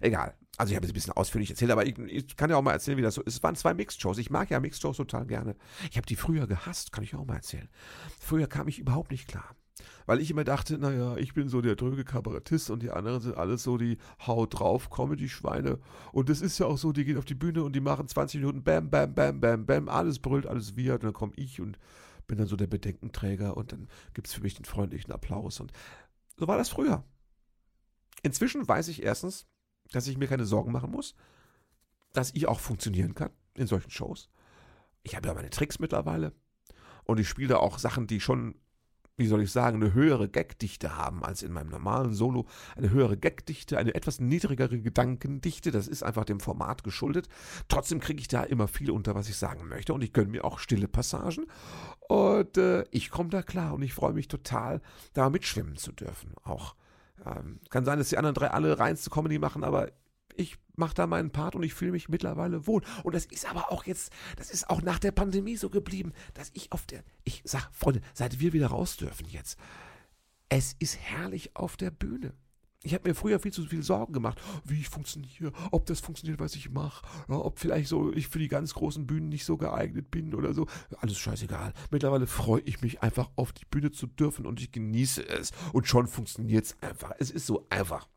egal. 0.00 0.34
Also 0.56 0.70
ich 0.70 0.76
habe 0.76 0.86
es 0.86 0.92
ein 0.92 0.94
bisschen 0.94 1.12
ausführlich 1.12 1.50
erzählt, 1.50 1.70
aber 1.70 1.86
ich, 1.86 1.98
ich, 1.98 2.36
kann 2.36 2.50
ja 2.50 2.56
auch 2.56 2.62
mal 2.62 2.72
erzählen, 2.72 2.96
wie 2.96 3.02
das 3.02 3.14
so 3.14 3.22
ist. 3.22 3.34
Es 3.36 3.42
waren 3.42 3.56
zwei 3.56 3.74
Mixed-Shows. 3.74 4.18
Ich 4.18 4.30
mag 4.30 4.50
ja 4.50 4.58
Mixed-Shows 4.58 4.96
total 4.96 5.26
gerne. 5.26 5.54
Ich 5.90 5.96
habe 5.96 6.06
die 6.06 6.16
früher 6.16 6.46
gehasst, 6.46 6.92
kann 6.92 7.04
ich 7.04 7.14
auch 7.14 7.24
mal 7.24 7.36
erzählen. 7.36 7.68
Früher 8.18 8.46
kam 8.46 8.68
ich 8.68 8.78
überhaupt 8.78 9.10
nicht 9.10 9.28
klar. 9.28 9.54
Weil 10.06 10.20
ich 10.20 10.30
immer 10.30 10.44
dachte, 10.44 10.78
naja, 10.78 11.16
ich 11.16 11.34
bin 11.34 11.48
so 11.48 11.60
der 11.60 11.76
dröge 11.76 12.04
Kabarettist 12.04 12.70
und 12.70 12.82
die 12.82 12.90
anderen 12.90 13.20
sind 13.20 13.36
alles 13.36 13.62
so 13.62 13.76
die 13.76 13.98
Haut 14.26 14.58
drauf, 14.58 14.90
Comedy-Schweine. 14.90 15.78
Und 16.12 16.28
das 16.28 16.40
ist 16.40 16.58
ja 16.58 16.66
auch 16.66 16.78
so, 16.78 16.92
die 16.92 17.04
gehen 17.04 17.18
auf 17.18 17.24
die 17.24 17.34
Bühne 17.34 17.62
und 17.62 17.74
die 17.74 17.80
machen 17.80 18.08
20 18.08 18.40
Minuten 18.40 18.62
Bam, 18.62 18.90
Bam, 18.90 19.14
Bam, 19.14 19.40
Bam, 19.40 19.66
Bam, 19.66 19.88
alles 19.88 20.18
brüllt, 20.18 20.46
alles 20.46 20.76
wiehert 20.76 21.02
und 21.02 21.08
dann 21.08 21.14
komme 21.14 21.32
ich 21.36 21.60
und 21.60 21.78
bin 22.26 22.38
dann 22.38 22.46
so 22.46 22.56
der 22.56 22.68
Bedenkenträger 22.68 23.56
und 23.56 23.72
dann 23.72 23.88
gibt 24.14 24.28
es 24.28 24.34
für 24.34 24.40
mich 24.40 24.54
den 24.54 24.64
freundlichen 24.64 25.12
Applaus. 25.12 25.60
Und 25.60 25.72
so 26.36 26.46
war 26.46 26.56
das 26.56 26.68
früher. 26.68 27.04
Inzwischen 28.22 28.66
weiß 28.66 28.88
ich 28.88 29.02
erstens, 29.02 29.46
dass 29.92 30.06
ich 30.06 30.16
mir 30.16 30.28
keine 30.28 30.44
Sorgen 30.44 30.72
machen 30.72 30.90
muss, 30.90 31.14
dass 32.12 32.32
ich 32.34 32.46
auch 32.46 32.60
funktionieren 32.60 33.14
kann 33.14 33.30
in 33.54 33.66
solchen 33.66 33.90
Shows. 33.90 34.28
Ich 35.02 35.16
habe 35.16 35.28
ja 35.28 35.34
meine 35.34 35.50
Tricks 35.50 35.78
mittlerweile 35.78 36.32
und 37.04 37.18
ich 37.18 37.28
spiele 37.28 37.48
da 37.48 37.56
auch 37.56 37.78
Sachen, 37.78 38.06
die 38.06 38.20
schon 38.20 38.54
wie 39.20 39.26
soll 39.26 39.42
ich 39.42 39.52
sagen, 39.52 39.82
eine 39.82 39.92
höhere 39.92 40.28
Gagdichte 40.28 40.96
haben 40.96 41.22
als 41.22 41.42
in 41.42 41.52
meinem 41.52 41.68
normalen 41.68 42.14
Solo. 42.14 42.46
Eine 42.74 42.90
höhere 42.90 43.18
Gagdichte, 43.18 43.76
eine 43.76 43.94
etwas 43.94 44.18
niedrigere 44.18 44.80
Gedankendichte. 44.80 45.70
Das 45.70 45.88
ist 45.88 46.02
einfach 46.02 46.24
dem 46.24 46.40
Format 46.40 46.82
geschuldet. 46.84 47.28
Trotzdem 47.68 48.00
kriege 48.00 48.20
ich 48.20 48.28
da 48.28 48.42
immer 48.42 48.66
viel 48.66 48.90
unter, 48.90 49.14
was 49.14 49.28
ich 49.28 49.36
sagen 49.36 49.68
möchte. 49.68 49.92
Und 49.92 50.02
ich 50.02 50.14
gönne 50.14 50.30
mir 50.30 50.44
auch 50.44 50.58
stille 50.58 50.88
Passagen. 50.88 51.46
Und 52.08 52.56
äh, 52.56 52.84
ich 52.90 53.10
komme 53.10 53.28
da 53.28 53.42
klar 53.42 53.74
und 53.74 53.82
ich 53.82 53.92
freue 53.92 54.14
mich 54.14 54.26
total, 54.26 54.80
da 55.12 55.28
mitschwimmen 55.28 55.76
zu 55.76 55.92
dürfen. 55.92 56.32
Auch 56.42 56.74
ähm, 57.26 57.60
kann 57.68 57.84
sein, 57.84 57.98
dass 57.98 58.08
die 58.08 58.16
anderen 58.16 58.34
drei 58.34 58.50
alle 58.50 58.78
reinste 58.78 59.10
Comedy 59.10 59.38
machen, 59.38 59.64
aber 59.64 59.90
ich 60.36 60.58
mache 60.76 60.94
da 60.94 61.06
meinen 61.06 61.30
Part 61.30 61.54
und 61.54 61.62
ich 61.62 61.74
fühle 61.74 61.92
mich 61.92 62.08
mittlerweile 62.08 62.66
wohl. 62.66 62.82
Und 63.04 63.14
das 63.14 63.26
ist 63.26 63.48
aber 63.48 63.70
auch 63.70 63.84
jetzt, 63.84 64.12
das 64.36 64.50
ist 64.50 64.68
auch 64.70 64.82
nach 64.82 64.98
der 64.98 65.12
Pandemie 65.12 65.56
so 65.56 65.70
geblieben, 65.70 66.12
dass 66.34 66.50
ich 66.54 66.72
auf 66.72 66.86
der, 66.86 67.04
ich 67.24 67.42
sag, 67.44 67.68
Freunde, 67.72 68.00
seit 68.14 68.40
wir 68.40 68.52
wieder 68.52 68.68
raus 68.68 68.96
dürfen 68.96 69.26
jetzt, 69.28 69.58
es 70.48 70.74
ist 70.78 70.98
herrlich 70.98 71.54
auf 71.54 71.76
der 71.76 71.90
Bühne. 71.90 72.34
Ich 72.82 72.94
habe 72.94 73.10
mir 73.10 73.14
früher 73.14 73.38
viel 73.38 73.52
zu 73.52 73.66
viel 73.66 73.82
Sorgen 73.82 74.14
gemacht, 74.14 74.40
wie 74.64 74.80
ich 74.80 74.88
funktioniere, 74.88 75.52
ob 75.70 75.84
das 75.84 76.00
funktioniert, 76.00 76.40
was 76.40 76.54
ich 76.54 76.70
mache, 76.70 77.06
ob 77.28 77.58
vielleicht 77.58 77.88
so 77.88 78.10
ich 78.10 78.28
für 78.28 78.38
die 78.38 78.48
ganz 78.48 78.72
großen 78.72 79.06
Bühnen 79.06 79.28
nicht 79.28 79.44
so 79.44 79.58
geeignet 79.58 80.10
bin 80.10 80.34
oder 80.34 80.54
so. 80.54 80.66
Alles 80.98 81.18
scheißegal. 81.18 81.74
Mittlerweile 81.90 82.26
freue 82.26 82.62
ich 82.62 82.80
mich 82.80 83.02
einfach 83.02 83.28
auf 83.36 83.52
die 83.52 83.66
Bühne 83.66 83.90
zu 83.90 84.06
dürfen 84.06 84.46
und 84.46 84.62
ich 84.62 84.72
genieße 84.72 85.28
es 85.28 85.52
und 85.74 85.88
schon 85.88 86.06
funktioniert 86.06 86.64
es 86.64 86.76
einfach. 86.80 87.12
Es 87.18 87.30
ist 87.30 87.46
so 87.46 87.66
einfach. 87.68 88.08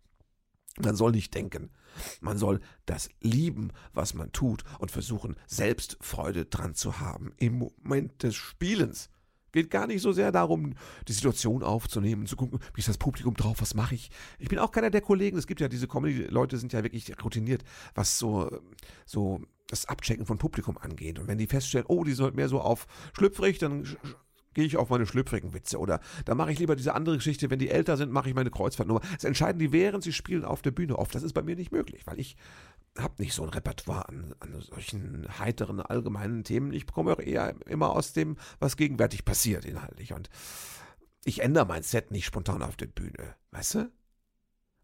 Man 0.79 0.95
soll 0.95 1.11
nicht 1.11 1.33
denken. 1.35 1.69
Man 2.21 2.37
soll 2.37 2.59
das 2.85 3.09
lieben, 3.21 3.71
was 3.93 4.13
man 4.13 4.31
tut 4.31 4.63
und 4.79 4.89
versuchen, 4.89 5.35
selbst 5.45 5.97
Freude 6.01 6.45
dran 6.45 6.73
zu 6.73 6.99
haben 6.99 7.33
im 7.37 7.59
Moment 7.59 8.23
des 8.23 8.35
Spielens. 8.35 9.09
Geht 9.51 9.69
gar 9.69 9.85
nicht 9.85 10.01
so 10.01 10.11
sehr 10.11 10.31
darum, 10.31 10.73
die 11.07 11.13
Situation 11.13 11.61
aufzunehmen, 11.61 12.25
zu 12.25 12.35
gucken, 12.35 12.59
wie 12.73 12.79
ist 12.79 12.89
das 12.89 12.97
Publikum 12.97 13.35
drauf, 13.35 13.61
was 13.61 13.75
mache 13.75 13.93
ich. 13.93 14.09
Ich 14.39 14.49
bin 14.49 14.57
auch 14.57 14.71
keiner 14.71 14.89
der 14.89 15.01
Kollegen, 15.01 15.37
es 15.37 15.45
gibt 15.45 15.61
ja 15.61 15.67
diese 15.67 15.87
Comedy-Leute, 15.87 16.57
sind 16.57 16.73
ja 16.73 16.81
wirklich 16.81 17.13
routiniert, 17.23 17.63
was 17.93 18.17
so, 18.17 18.49
so 19.05 19.41
das 19.67 19.85
Abchecken 19.85 20.25
von 20.25 20.39
Publikum 20.39 20.79
angeht. 20.79 21.19
Und 21.19 21.27
wenn 21.27 21.37
die 21.37 21.45
feststellen, 21.45 21.85
oh, 21.87 22.03
die 22.03 22.13
sind 22.13 22.35
mehr 22.35 22.49
so 22.49 22.61
auf 22.61 22.87
schlüpfrig, 23.15 23.59
dann 23.59 23.85
gehe 24.53 24.65
ich 24.65 24.77
auf 24.77 24.89
meine 24.89 25.05
schlüpfrigen 25.05 25.53
Witze 25.53 25.79
oder 25.79 25.99
da 26.25 26.35
mache 26.35 26.51
ich 26.51 26.59
lieber 26.59 26.75
diese 26.75 26.93
andere 26.93 27.15
Geschichte, 27.17 27.49
wenn 27.49 27.59
die 27.59 27.69
älter 27.69 27.97
sind, 27.97 28.11
mache 28.11 28.29
ich 28.29 28.35
meine 28.35 28.51
Kreuzfahrtnummer. 28.51 29.01
Das 29.13 29.23
entscheiden 29.23 29.59
die, 29.59 29.71
während 29.71 30.03
sie 30.03 30.13
spielen 30.13 30.45
auf 30.45 30.61
der 30.61 30.71
Bühne 30.71 30.97
oft. 30.97 31.13
Das 31.15 31.23
ist 31.23 31.33
bei 31.33 31.41
mir 31.41 31.55
nicht 31.55 31.71
möglich, 31.71 32.05
weil 32.05 32.19
ich 32.19 32.35
habe 32.97 33.21
nicht 33.21 33.33
so 33.33 33.43
ein 33.43 33.49
Repertoire 33.49 34.07
an, 34.07 34.35
an 34.39 34.61
solchen 34.61 35.27
heiteren, 35.39 35.81
allgemeinen 35.81 36.43
Themen. 36.43 36.73
Ich 36.73 36.85
bekomme 36.85 37.13
auch 37.13 37.19
eher 37.19 37.55
immer 37.67 37.89
aus 37.91 38.13
dem, 38.13 38.37
was 38.59 38.77
gegenwärtig 38.77 39.25
passiert 39.25 39.65
inhaltlich. 39.65 40.13
Und 40.13 40.29
ich 41.25 41.41
ändere 41.41 41.65
mein 41.65 41.83
Set 41.83 42.11
nicht 42.11 42.25
spontan 42.25 42.61
auf 42.61 42.75
der 42.75 42.87
Bühne, 42.87 43.35
weißt 43.51 43.75
du? 43.75 43.91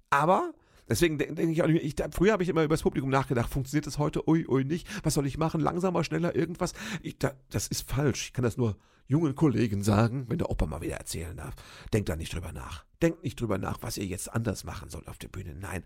Aber 0.09 0.53
Deswegen 0.89 1.19
denke 1.19 1.51
ich 1.51 1.61
auch 1.61 1.67
nicht, 1.67 1.99
ich, 1.99 2.05
früher 2.11 2.33
habe 2.33 2.41
ich 2.41 2.49
immer 2.49 2.63
über 2.63 2.73
das 2.73 2.81
Publikum 2.81 3.11
nachgedacht, 3.11 3.51
funktioniert 3.51 3.85
das 3.85 3.99
heute, 3.99 4.27
ui, 4.27 4.47
ui, 4.47 4.65
nicht, 4.65 4.87
was 5.05 5.13
soll 5.13 5.27
ich 5.27 5.37
machen, 5.37 5.61
langsamer, 5.61 6.03
schneller, 6.03 6.35
irgendwas. 6.35 6.73
Ich, 7.03 7.19
da, 7.19 7.33
das 7.51 7.67
ist 7.67 7.87
falsch, 7.87 8.27
ich 8.27 8.33
kann 8.33 8.43
das 8.43 8.57
nur 8.57 8.75
jungen 9.09 9.35
Kollegen 9.35 9.83
sagen, 9.83 10.25
wenn 10.29 10.37
der 10.37 10.49
Opa 10.49 10.67
mal 10.67 10.81
wieder 10.81 10.95
erzählen 10.95 11.35
darf. 11.35 11.55
Denkt 11.91 12.07
da 12.07 12.15
nicht 12.15 12.33
drüber 12.33 12.53
nach. 12.53 12.85
Denkt 13.01 13.23
nicht 13.23 13.41
drüber 13.41 13.57
nach, 13.57 13.81
was 13.81 13.97
ihr 13.97 14.05
jetzt 14.05 14.31
anders 14.31 14.63
machen 14.63 14.89
sollt 14.89 15.07
auf 15.07 15.17
der 15.17 15.27
Bühne. 15.27 15.55
Nein, 15.55 15.83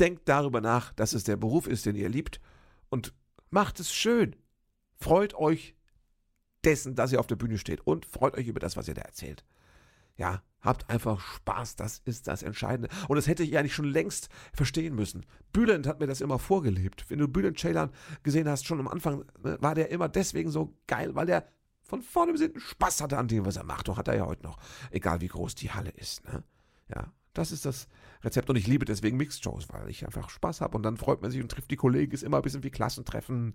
denkt 0.00 0.28
darüber 0.28 0.60
nach, 0.60 0.92
dass 0.92 1.12
es 1.12 1.24
der 1.24 1.36
Beruf 1.36 1.66
ist, 1.66 1.86
den 1.86 1.94
ihr 1.94 2.08
liebt 2.08 2.40
und 2.88 3.14
macht 3.50 3.78
es 3.78 3.94
schön. 3.94 4.34
Freut 4.96 5.34
euch 5.34 5.76
dessen, 6.64 6.96
dass 6.96 7.12
ihr 7.12 7.20
auf 7.20 7.28
der 7.28 7.36
Bühne 7.36 7.56
steht 7.56 7.86
und 7.86 8.04
freut 8.04 8.34
euch 8.34 8.48
über 8.48 8.60
das, 8.60 8.76
was 8.76 8.88
ihr 8.88 8.94
da 8.94 9.02
erzählt. 9.02 9.44
Ja, 10.16 10.42
habt 10.60 10.90
einfach 10.90 11.20
Spaß, 11.20 11.76
das 11.76 12.02
ist 12.04 12.26
das 12.26 12.42
Entscheidende. 12.42 12.88
Und 13.08 13.16
das 13.16 13.28
hätte 13.28 13.44
ich 13.44 13.56
eigentlich 13.56 13.74
schon 13.74 13.86
längst 13.86 14.28
verstehen 14.52 14.94
müssen. 14.96 15.24
Bülent 15.52 15.86
hat 15.86 16.00
mir 16.00 16.08
das 16.08 16.20
immer 16.20 16.38
vorgelebt. 16.40 17.06
Wenn 17.08 17.20
du 17.20 17.28
Bülent 17.28 17.58
Ceylan 17.58 17.90
gesehen 18.24 18.48
hast, 18.48 18.66
schon 18.66 18.80
am 18.80 18.88
Anfang, 18.88 19.24
ne, 19.42 19.56
war 19.60 19.76
der 19.76 19.90
immer 19.90 20.08
deswegen 20.08 20.50
so 20.50 20.76
geil, 20.88 21.14
weil 21.14 21.26
der 21.26 21.48
von 21.90 22.02
vorne 22.02 22.32
bis 22.32 22.40
hinten 22.40 22.60
Spaß 22.60 23.02
hatte 23.02 23.18
an 23.18 23.28
dem, 23.28 23.44
was 23.44 23.56
er 23.56 23.64
macht. 23.64 23.88
Doch 23.88 23.98
hat 23.98 24.08
er 24.08 24.16
ja 24.16 24.26
heute 24.26 24.44
noch. 24.44 24.58
Egal 24.90 25.20
wie 25.20 25.26
groß 25.26 25.56
die 25.56 25.72
Halle 25.72 25.90
ist. 25.90 26.24
Ne? 26.24 26.44
Ja, 26.88 27.12
das 27.34 27.50
ist 27.50 27.66
das 27.66 27.88
Rezept. 28.22 28.48
Und 28.48 28.56
ich 28.56 28.68
liebe 28.68 28.84
deswegen 28.84 29.16
Mixed 29.16 29.42
Shows, 29.42 29.68
weil 29.70 29.88
ich 29.90 30.06
einfach 30.06 30.30
Spaß 30.30 30.60
habe. 30.60 30.76
Und 30.76 30.84
dann 30.84 30.96
freut 30.96 31.20
man 31.20 31.32
sich 31.32 31.42
und 31.42 31.50
trifft 31.50 31.70
die 31.70 31.76
Kollegen. 31.76 32.12
Ist 32.12 32.22
immer 32.22 32.36
ein 32.36 32.42
bisschen 32.42 32.62
wie 32.62 32.70
Klassentreffen 32.70 33.54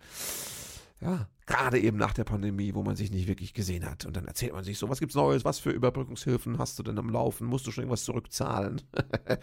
ja, 1.02 1.28
gerade 1.46 1.80
eben 1.80 1.98
nach 1.98 2.14
der 2.14 2.24
Pandemie, 2.24 2.74
wo 2.74 2.82
man 2.82 2.96
sich 2.96 3.12
nicht 3.12 3.28
wirklich 3.28 3.54
gesehen 3.54 3.86
hat. 3.86 4.06
Und 4.06 4.16
dann 4.16 4.26
erzählt 4.26 4.54
man 4.54 4.64
sich 4.64 4.80
so, 4.80 4.90
was 4.90 5.00
gibt's 5.00 5.16
Neues, 5.16 5.44
was 5.44 5.60
für 5.60 5.72
Überbrückungshilfen 5.72 6.58
hast 6.58 6.80
du 6.80 6.84
denn 6.84 6.98
am 6.98 7.10
Laufen? 7.10 7.48
Musst 7.48 7.68
du 7.68 7.72
schon 7.72 7.84
irgendwas 7.84 8.06
zurückzahlen? 8.06 8.82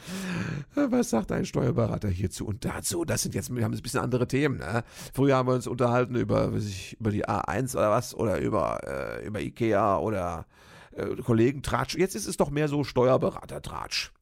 was 0.75 1.11
sagt 1.11 1.31
ein 1.31 1.45
Steuerberater 1.45 2.09
hierzu 2.09 2.47
und 2.47 2.65
dazu? 2.65 3.05
Das 3.05 3.23
sind 3.23 3.35
jetzt, 3.35 3.55
wir 3.55 3.65
haben 3.65 3.75
ein 3.75 3.83
bisschen 3.83 4.01
andere 4.01 4.27
Themen. 4.27 4.59
Ne? 4.59 4.83
Früher 5.13 5.37
haben 5.37 5.49
wir 5.49 5.55
uns 5.55 5.67
unterhalten 5.67 6.17
über, 6.17 6.53
ich, 6.55 6.99
über 6.99 7.11
die 7.11 7.27
A1 7.27 7.77
oder 7.77 7.91
was, 7.91 8.15
oder 8.15 8.41
über, 8.41 8.81
äh, 8.85 9.27
über 9.27 9.41
Ikea 9.41 9.99
oder 9.99 10.47
äh, 10.93 11.17
Kollegen 11.17 11.63
Tratsch. 11.63 11.97
Jetzt 11.97 12.17
ist 12.17 12.27
es 12.27 12.37
doch 12.37 12.51
mehr 12.51 12.69
so 12.69 12.83
Steuerberater 12.83 13.63
Tratsch. 13.63 14.13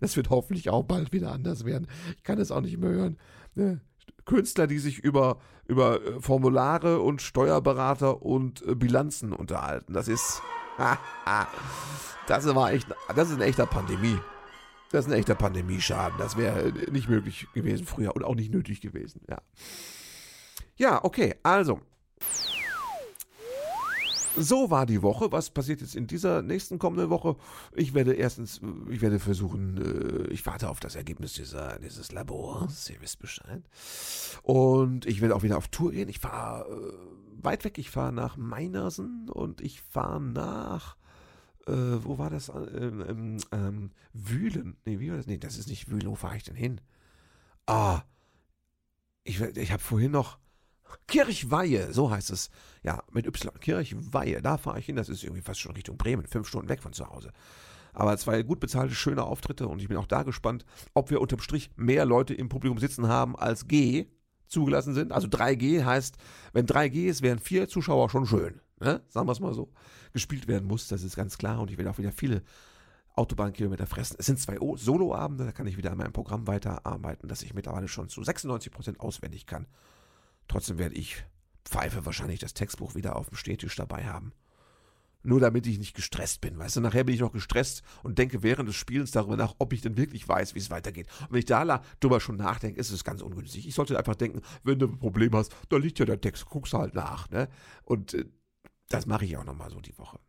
Das 0.00 0.16
wird 0.16 0.30
hoffentlich 0.30 0.70
auch 0.70 0.84
bald 0.84 1.12
wieder 1.12 1.32
anders 1.32 1.64
werden. 1.64 1.86
Ich 2.16 2.22
kann 2.22 2.38
es 2.38 2.50
auch 2.50 2.60
nicht 2.60 2.78
mehr 2.78 2.90
hören. 2.90 3.16
Ne? 3.54 3.80
Künstler, 4.26 4.66
die 4.66 4.78
sich 4.78 4.98
über, 4.98 5.38
über 5.66 6.02
äh, 6.02 6.20
Formulare 6.20 7.00
und 7.00 7.22
Steuerberater 7.22 8.22
und 8.22 8.62
äh, 8.66 8.74
Bilanzen 8.74 9.32
unterhalten. 9.32 9.92
Das 9.92 10.08
ist. 10.08 10.42
das 12.26 12.54
war 12.54 12.72
echt. 12.72 12.88
Das 13.14 13.30
ist 13.30 13.36
ein 13.36 13.42
echter 13.42 13.66
Pandemie. 13.66 14.18
Das 14.90 15.06
ist 15.06 15.12
ein 15.12 15.18
echter 15.18 15.34
Pandemieschaden. 15.34 16.18
Das 16.18 16.36
wäre 16.36 16.68
äh, 16.68 16.90
nicht 16.90 17.08
möglich 17.08 17.46
gewesen 17.54 17.86
früher 17.86 18.14
und 18.14 18.24
auch 18.24 18.34
nicht 18.34 18.52
nötig 18.52 18.80
gewesen. 18.80 19.20
Ja. 19.28 19.38
Ja, 20.76 21.04
okay. 21.04 21.34
Also, 21.42 21.80
so 24.36 24.70
war 24.70 24.86
die 24.86 25.02
Woche. 25.02 25.32
Was 25.32 25.50
passiert 25.50 25.80
jetzt 25.80 25.96
in 25.96 26.06
dieser 26.06 26.42
nächsten 26.42 26.78
kommenden 26.78 27.10
Woche? 27.10 27.36
Ich 27.74 27.94
werde 27.94 28.14
erstens, 28.14 28.60
ich 28.88 29.00
werde 29.00 29.18
versuchen, 29.18 29.78
äh, 29.78 30.32
ich 30.32 30.44
warte 30.46 30.68
auf 30.68 30.80
das 30.80 30.94
Ergebnis 30.94 31.34
dieser, 31.34 31.78
dieses 31.78 32.12
Labors, 32.12 32.90
ihr 32.90 33.00
wisst 33.00 33.18
Bescheid. 33.18 33.62
Und 34.42 35.06
ich 35.06 35.20
werde 35.20 35.34
auch 35.34 35.42
wieder 35.42 35.56
auf 35.56 35.68
Tour 35.68 35.92
gehen. 35.92 36.08
Ich 36.08 36.20
fahre 36.20 36.68
äh, 36.70 37.44
weit 37.44 37.64
weg, 37.64 37.78
ich 37.78 37.90
fahre 37.90 38.12
nach 38.12 38.36
Meinersen 38.36 39.28
und 39.30 39.60
ich 39.60 39.82
fahre 39.82 40.20
nach, 40.20 40.96
äh, 41.66 41.72
wo 41.72 42.18
war 42.18 42.30
das? 42.30 42.48
Ähm, 42.48 43.04
ähm, 43.08 43.36
ähm, 43.52 43.90
Wühlen. 44.12 44.76
Nee, 44.84 45.00
wie 45.00 45.10
war 45.10 45.16
das? 45.16 45.26
Nee, 45.26 45.38
das 45.38 45.56
ist 45.56 45.68
nicht 45.68 45.90
Wühlen. 45.90 46.06
Wo 46.06 46.14
fahre 46.14 46.36
ich 46.36 46.44
denn 46.44 46.56
hin? 46.56 46.80
Ah, 47.66 48.02
ich, 49.24 49.40
ich 49.40 49.72
habe 49.72 49.82
vorhin 49.82 50.12
noch 50.12 50.38
Kirchweihe, 51.06 51.92
so 51.92 52.10
heißt 52.10 52.30
es. 52.30 52.50
Ja, 52.82 53.02
mit 53.12 53.26
Y. 53.26 53.52
Kirchweihe, 53.60 54.42
da 54.42 54.58
fahre 54.58 54.78
ich 54.78 54.86
hin. 54.86 54.96
Das 54.96 55.08
ist 55.08 55.22
irgendwie 55.22 55.42
fast 55.42 55.60
schon 55.60 55.74
Richtung 55.74 55.96
Bremen, 55.96 56.26
fünf 56.26 56.48
Stunden 56.48 56.68
weg 56.68 56.82
von 56.82 56.92
zu 56.92 57.08
Hause. 57.08 57.32
Aber 57.92 58.16
zwei 58.18 58.42
gut 58.42 58.60
bezahlte, 58.60 58.94
schöne 58.94 59.22
Auftritte 59.22 59.66
und 59.68 59.80
ich 59.80 59.88
bin 59.88 59.96
auch 59.96 60.06
da 60.06 60.22
gespannt, 60.22 60.66
ob 60.92 61.10
wir 61.10 61.20
unterm 61.20 61.40
Strich 61.40 61.70
mehr 61.76 62.04
Leute 62.04 62.34
im 62.34 62.50
Publikum 62.50 62.78
sitzen 62.78 63.08
haben 63.08 63.36
als 63.36 63.68
G 63.68 64.06
zugelassen 64.46 64.92
sind. 64.92 65.12
Also 65.12 65.28
3G 65.28 65.82
heißt, 65.82 66.16
wenn 66.52 66.66
3G 66.66 67.06
ist, 67.06 67.22
wären 67.22 67.38
vier 67.38 67.68
Zuschauer 67.68 68.10
schon 68.10 68.26
schön. 68.26 68.60
Ne? 68.80 69.00
Sagen 69.08 69.26
wir 69.26 69.32
es 69.32 69.40
mal 69.40 69.54
so. 69.54 69.72
Gespielt 70.12 70.46
werden 70.46 70.68
muss, 70.68 70.88
das 70.88 71.02
ist 71.02 71.16
ganz 71.16 71.38
klar 71.38 71.58
und 71.58 71.70
ich 71.70 71.78
werde 71.78 71.90
auch 71.90 71.98
wieder 71.98 72.12
viele 72.12 72.42
Autobahnkilometer 73.14 73.86
fressen. 73.86 74.16
Es 74.18 74.26
sind 74.26 74.38
zwei 74.38 74.58
Soloabende, 74.76 75.46
da 75.46 75.52
kann 75.52 75.66
ich 75.66 75.78
wieder 75.78 75.90
an 75.90 75.98
meinem 75.98 76.12
Programm 76.12 76.46
weiterarbeiten, 76.46 77.28
das 77.28 77.42
ich 77.42 77.54
mittlerweile 77.54 77.88
schon 77.88 78.10
zu 78.10 78.22
96 78.22 78.70
Prozent 78.70 79.00
auswendig 79.00 79.46
kann. 79.46 79.66
Trotzdem 80.48 80.78
werde 80.78 80.94
ich 80.94 81.24
Pfeife 81.64 82.06
wahrscheinlich 82.06 82.40
das 82.40 82.54
Textbuch 82.54 82.94
wieder 82.94 83.16
auf 83.16 83.28
dem 83.28 83.36
Stehtisch 83.36 83.76
dabei 83.76 84.04
haben. 84.04 84.32
Nur 85.22 85.40
damit 85.40 85.66
ich 85.66 85.78
nicht 85.78 85.96
gestresst 85.96 86.40
bin. 86.40 86.56
Weißt 86.56 86.76
du, 86.76 86.80
nachher 86.80 87.02
bin 87.02 87.14
ich 87.14 87.20
noch 87.20 87.32
gestresst 87.32 87.82
und 88.04 88.16
denke 88.16 88.44
während 88.44 88.68
des 88.68 88.76
Spielens 88.76 89.10
darüber 89.10 89.36
nach, 89.36 89.56
ob 89.58 89.72
ich 89.72 89.80
denn 89.80 89.96
wirklich 89.96 90.28
weiß, 90.28 90.54
wie 90.54 90.60
es 90.60 90.70
weitergeht. 90.70 91.08
Und 91.22 91.32
wenn 91.32 91.38
ich 91.40 91.46
da 91.46 91.82
drüber 91.98 92.20
schon 92.20 92.36
nachdenke, 92.36 92.78
ist 92.78 92.92
es 92.92 93.02
ganz 93.02 93.22
ungünstig. 93.22 93.66
Ich 93.66 93.74
sollte 93.74 93.98
einfach 93.98 94.14
denken, 94.14 94.40
wenn 94.62 94.78
du 94.78 94.86
ein 94.86 94.98
Problem 94.98 95.34
hast, 95.34 95.54
da 95.68 95.78
liegt 95.78 95.98
ja 95.98 96.04
der 96.04 96.20
Text, 96.20 96.46
guckst 96.46 96.74
halt 96.74 96.94
nach. 96.94 97.28
Ne? 97.30 97.48
Und 97.82 98.14
äh, 98.14 98.26
das 98.88 99.06
mache 99.06 99.24
ich 99.24 99.36
auch 99.36 99.44
nochmal 99.44 99.70
so 99.70 99.80
die 99.80 99.98
Woche. 99.98 100.20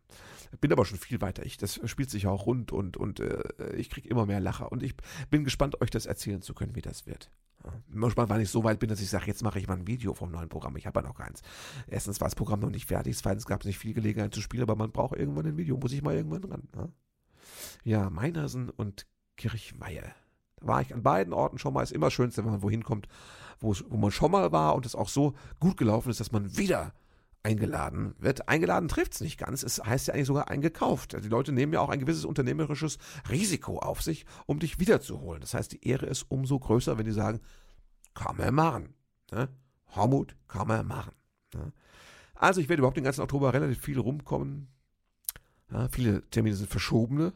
Bin 0.60 0.72
aber 0.72 0.84
schon 0.84 0.98
viel 0.98 1.20
weiter. 1.20 1.44
Ich, 1.44 1.56
das 1.56 1.80
spielt 1.84 2.10
sich 2.10 2.26
auch 2.26 2.46
rund 2.46 2.72
und, 2.72 2.96
und 2.96 3.20
äh, 3.20 3.74
ich 3.76 3.90
kriege 3.90 4.08
immer 4.08 4.26
mehr 4.26 4.40
Lacher. 4.40 4.72
Und 4.72 4.82
ich 4.82 4.94
bin 5.30 5.44
gespannt, 5.44 5.80
euch 5.80 5.90
das 5.90 6.06
erzählen 6.06 6.42
zu 6.42 6.54
können, 6.54 6.74
wie 6.74 6.82
das 6.82 7.06
wird. 7.06 7.30
Manchmal, 7.88 8.28
weil 8.28 8.40
ich 8.40 8.50
so 8.50 8.64
weit 8.64 8.78
bin, 8.78 8.88
dass 8.88 9.00
ich 9.00 9.10
sage, 9.10 9.26
jetzt 9.26 9.42
mache 9.42 9.58
ich 9.58 9.66
mal 9.66 9.76
ein 9.76 9.86
Video 9.86 10.14
vom 10.14 10.30
neuen 10.30 10.48
Programm. 10.48 10.76
Ich 10.76 10.86
habe 10.86 11.00
ja 11.00 11.06
noch 11.06 11.16
keins. 11.16 11.42
Erstens 11.86 12.20
war 12.20 12.28
das 12.28 12.34
Programm 12.34 12.60
noch 12.60 12.70
nicht 12.70 12.86
fertig, 12.86 13.16
zweitens 13.16 13.46
gab 13.46 13.60
es 13.60 13.66
nicht 13.66 13.78
viel 13.78 13.94
Gelegenheit 13.94 14.34
zu 14.34 14.40
spielen, 14.40 14.62
aber 14.62 14.76
man 14.76 14.92
braucht 14.92 15.18
irgendwann 15.18 15.46
ein 15.46 15.56
Video, 15.56 15.76
muss 15.76 15.92
ich 15.92 16.02
mal 16.02 16.14
irgendwann 16.14 16.44
ran. 16.44 16.68
Ne? 16.74 16.92
Ja, 17.84 18.10
Meinersen 18.10 18.70
und 18.70 19.06
Kirchweihe. 19.36 20.12
Da 20.56 20.66
war 20.66 20.80
ich 20.82 20.94
an 20.94 21.02
beiden 21.02 21.32
Orten 21.32 21.58
schon 21.58 21.74
mal. 21.74 21.82
Ist 21.82 21.92
immer 21.92 22.10
Schönste, 22.10 22.44
wenn 22.44 22.52
man 22.52 22.62
wohin 22.62 22.84
kommt, 22.84 23.08
wo 23.60 23.74
man 23.96 24.10
schon 24.10 24.30
mal 24.30 24.52
war 24.52 24.74
und 24.74 24.86
es 24.86 24.94
auch 24.94 25.08
so 25.08 25.34
gut 25.58 25.76
gelaufen 25.76 26.10
ist, 26.10 26.20
dass 26.20 26.32
man 26.32 26.56
wieder 26.56 26.92
eingeladen 27.48 28.14
wird. 28.18 28.48
Eingeladen 28.48 28.88
trifft 28.88 29.14
es 29.14 29.20
nicht 29.22 29.38
ganz. 29.38 29.62
Es 29.62 29.82
heißt 29.82 30.08
ja 30.08 30.14
eigentlich 30.14 30.26
sogar 30.26 30.48
eingekauft. 30.48 31.16
Die 31.24 31.28
Leute 31.28 31.52
nehmen 31.52 31.72
ja 31.72 31.80
auch 31.80 31.88
ein 31.88 32.00
gewisses 32.00 32.26
unternehmerisches 32.26 32.98
Risiko 33.30 33.78
auf 33.78 34.02
sich, 34.02 34.26
um 34.46 34.58
dich 34.58 34.78
wiederzuholen. 34.78 35.40
Das 35.40 35.54
heißt, 35.54 35.72
die 35.72 35.88
Ehre 35.88 36.06
ist 36.06 36.24
umso 36.28 36.58
größer, 36.58 36.98
wenn 36.98 37.06
die 37.06 37.12
sagen, 37.12 37.40
kann 38.14 38.36
man 38.36 38.54
machen. 38.54 38.94
Ne? 39.32 39.48
Hormut 39.94 40.36
kann 40.46 40.68
man 40.68 40.86
machen. 40.86 41.12
Ne? 41.54 41.72
Also 42.34 42.60
ich 42.60 42.68
werde 42.68 42.80
überhaupt 42.80 42.98
den 42.98 43.04
ganzen 43.04 43.22
Oktober 43.22 43.54
relativ 43.54 43.80
viel 43.80 43.98
rumkommen. 43.98 44.68
Ja, 45.70 45.88
viele 45.88 46.28
Termine 46.28 46.54
sind 46.54 46.70
verschobene. 46.70 47.32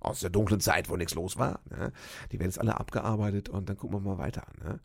Aus 0.00 0.20
der 0.20 0.30
dunklen 0.30 0.60
Zeit, 0.60 0.88
wo 0.88 0.96
nichts 0.96 1.14
los 1.14 1.38
war. 1.38 1.60
Ne? 1.70 1.92
Die 2.30 2.38
werden 2.38 2.48
jetzt 2.48 2.60
alle 2.60 2.78
abgearbeitet 2.78 3.48
und 3.48 3.68
dann 3.68 3.76
gucken 3.76 3.96
wir 3.96 4.00
mal 4.00 4.18
weiter 4.18 4.46
an. 4.48 4.54
Ne? 4.62 4.80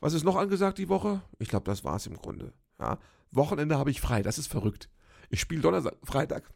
Was 0.00 0.12
ist 0.12 0.24
noch 0.24 0.36
angesagt 0.36 0.76
die 0.76 0.88
Woche? 0.90 1.22
Ich 1.38 1.48
glaube, 1.48 1.64
das 1.64 1.84
war 1.84 1.96
es 1.96 2.06
im 2.06 2.16
Grunde. 2.16 2.52
Ja? 2.78 2.98
Wochenende 3.30 3.78
habe 3.78 3.90
ich 3.90 4.00
frei, 4.00 4.22
das 4.22 4.38
ist 4.38 4.46
verrückt. 4.46 4.88
Ich 5.28 5.40
spiele 5.40 5.62
Donnerstag, 5.62 5.94
Freitag. 6.04 6.50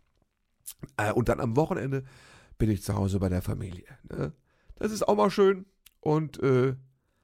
Äh, 0.97 1.13
und 1.13 1.29
dann 1.29 1.41
am 1.41 1.57
Wochenende 1.57 2.05
bin 2.59 2.71
ich 2.71 2.83
zu 2.83 2.95
Hause 2.95 3.19
bei 3.19 3.29
der 3.29 3.43
Familie. 3.43 3.87
Ne? 4.11 4.33
Das 4.77 4.93
ist 4.93 5.07
auch 5.07 5.17
mal 5.17 5.31
schön 5.31 5.67
und 6.01 6.41
äh, 6.43 6.75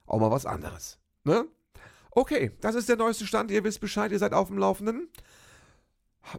auch 0.07 0.21
mal 0.21 0.31
was 0.31 0.47
anderes. 0.47 0.99
Ne? 1.25 1.47
Okay, 2.11 2.53
das 2.61 2.75
ist 2.75 2.89
der 2.89 2.97
neueste 2.97 3.27
Stand. 3.27 3.51
Ihr 3.51 3.65
wisst 3.65 3.81
Bescheid, 3.81 4.13
ihr 4.13 4.19
seid 4.19 4.33
auf 4.33 4.49
dem 4.49 4.59
Laufenden. 4.59 5.09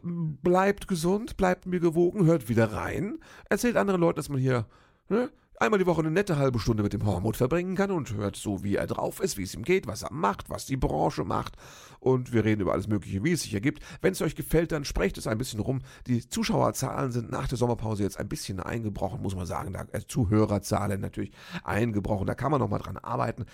Bleibt 0.02 0.88
gesund, 0.88 1.36
bleibt 1.36 1.66
mir 1.66 1.80
gewogen, 1.80 2.26
hört 2.26 2.48
wieder 2.48 2.72
rein. 2.72 3.18
Erzählt 3.48 3.76
anderen 3.76 4.00
Leuten, 4.00 4.16
dass 4.16 4.28
man 4.28 4.40
hier 4.40 4.66
ne, 5.08 5.30
einmal 5.60 5.78
die 5.78 5.86
Woche 5.86 6.00
eine 6.00 6.10
nette 6.10 6.38
halbe 6.38 6.58
Stunde 6.58 6.82
mit 6.82 6.92
dem 6.92 7.04
Hormut 7.06 7.36
verbringen 7.36 7.76
kann 7.76 7.90
und 7.90 8.12
hört 8.14 8.36
so, 8.36 8.62
wie 8.62 8.76
er 8.76 8.86
drauf 8.86 9.20
ist, 9.20 9.36
wie 9.36 9.42
es 9.42 9.54
ihm 9.54 9.62
geht, 9.62 9.86
was 9.86 10.02
er 10.02 10.12
macht, 10.12 10.50
was 10.50 10.66
die 10.66 10.76
Branche 10.76 11.24
macht. 11.24 11.56
Und 12.00 12.32
wir 12.32 12.44
reden 12.44 12.62
über 12.62 12.72
alles 12.72 12.88
Mögliche, 12.88 13.24
wie 13.24 13.32
es 13.32 13.42
sich 13.42 13.54
ergibt. 13.54 13.82
Wenn 14.00 14.12
es 14.12 14.22
euch 14.22 14.36
gefällt, 14.36 14.72
dann 14.72 14.84
sprecht 14.84 15.18
es 15.18 15.26
ein 15.26 15.38
bisschen 15.38 15.60
rum. 15.60 15.80
Die 16.06 16.28
Zuschauerzahlen 16.28 17.10
sind 17.10 17.30
nach 17.30 17.48
der 17.48 17.58
Sommerpause 17.58 18.02
jetzt 18.02 18.18
ein 18.18 18.28
bisschen 18.28 18.60
eingebrochen, 18.60 19.22
muss 19.22 19.34
man 19.34 19.46
sagen. 19.46 19.72
Da, 19.72 19.86
äh, 19.92 20.02
Zuhörerzahlen 20.06 21.00
natürlich 21.00 21.32
eingebrochen. 21.64 22.26
Da 22.26 22.34
kann 22.34 22.50
man 22.50 22.60
nochmal 22.60 22.80
dran 22.80 22.98
arbeiten. 22.98 23.46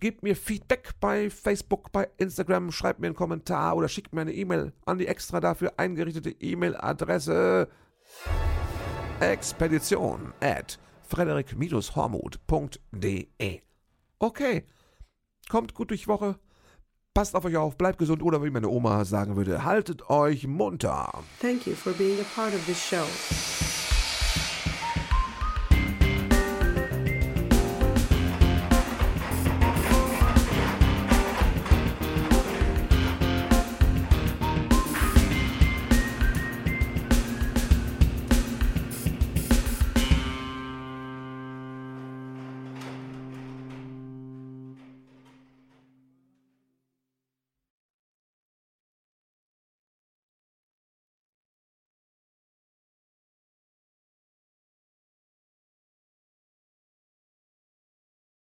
Gebt 0.00 0.22
mir 0.22 0.34
Feedback 0.34 0.90
bei 1.00 1.30
Facebook, 1.30 1.92
bei 1.92 2.08
Instagram, 2.16 2.72
schreibt 2.72 3.00
mir 3.00 3.06
einen 3.06 3.16
Kommentar 3.16 3.76
oder 3.76 3.88
schickt 3.88 4.14
mir 4.14 4.22
eine 4.22 4.32
E-Mail 4.32 4.72
an 4.86 4.98
die 4.98 5.06
extra 5.06 5.40
dafür 5.40 5.74
eingerichtete 5.76 6.30
E-Mail-Adresse 6.30 7.68
expedition 9.20 10.32
at 10.40 10.78
frederik-hormuth.de. 11.10 13.60
Okay, 14.18 14.64
kommt 15.48 15.74
gut 15.74 15.90
durch 15.90 16.02
die 16.02 16.08
Woche, 16.08 16.38
passt 17.14 17.34
auf 17.34 17.44
euch 17.44 17.56
auf, 17.56 17.76
bleibt 17.76 17.98
gesund 17.98 18.22
oder 18.22 18.44
wie 18.44 18.50
meine 18.50 18.68
Oma 18.68 19.04
sagen 19.04 19.34
würde, 19.36 19.64
haltet 19.64 20.08
euch 20.08 20.46
munter. 20.46 21.10
Thank 21.40 21.66
you 21.66 21.74
for 21.74 21.92
being 21.92 22.20
a 22.20 22.24
part 22.34 22.54
of 22.54 22.64
this 22.66 22.80
show. 22.82 23.04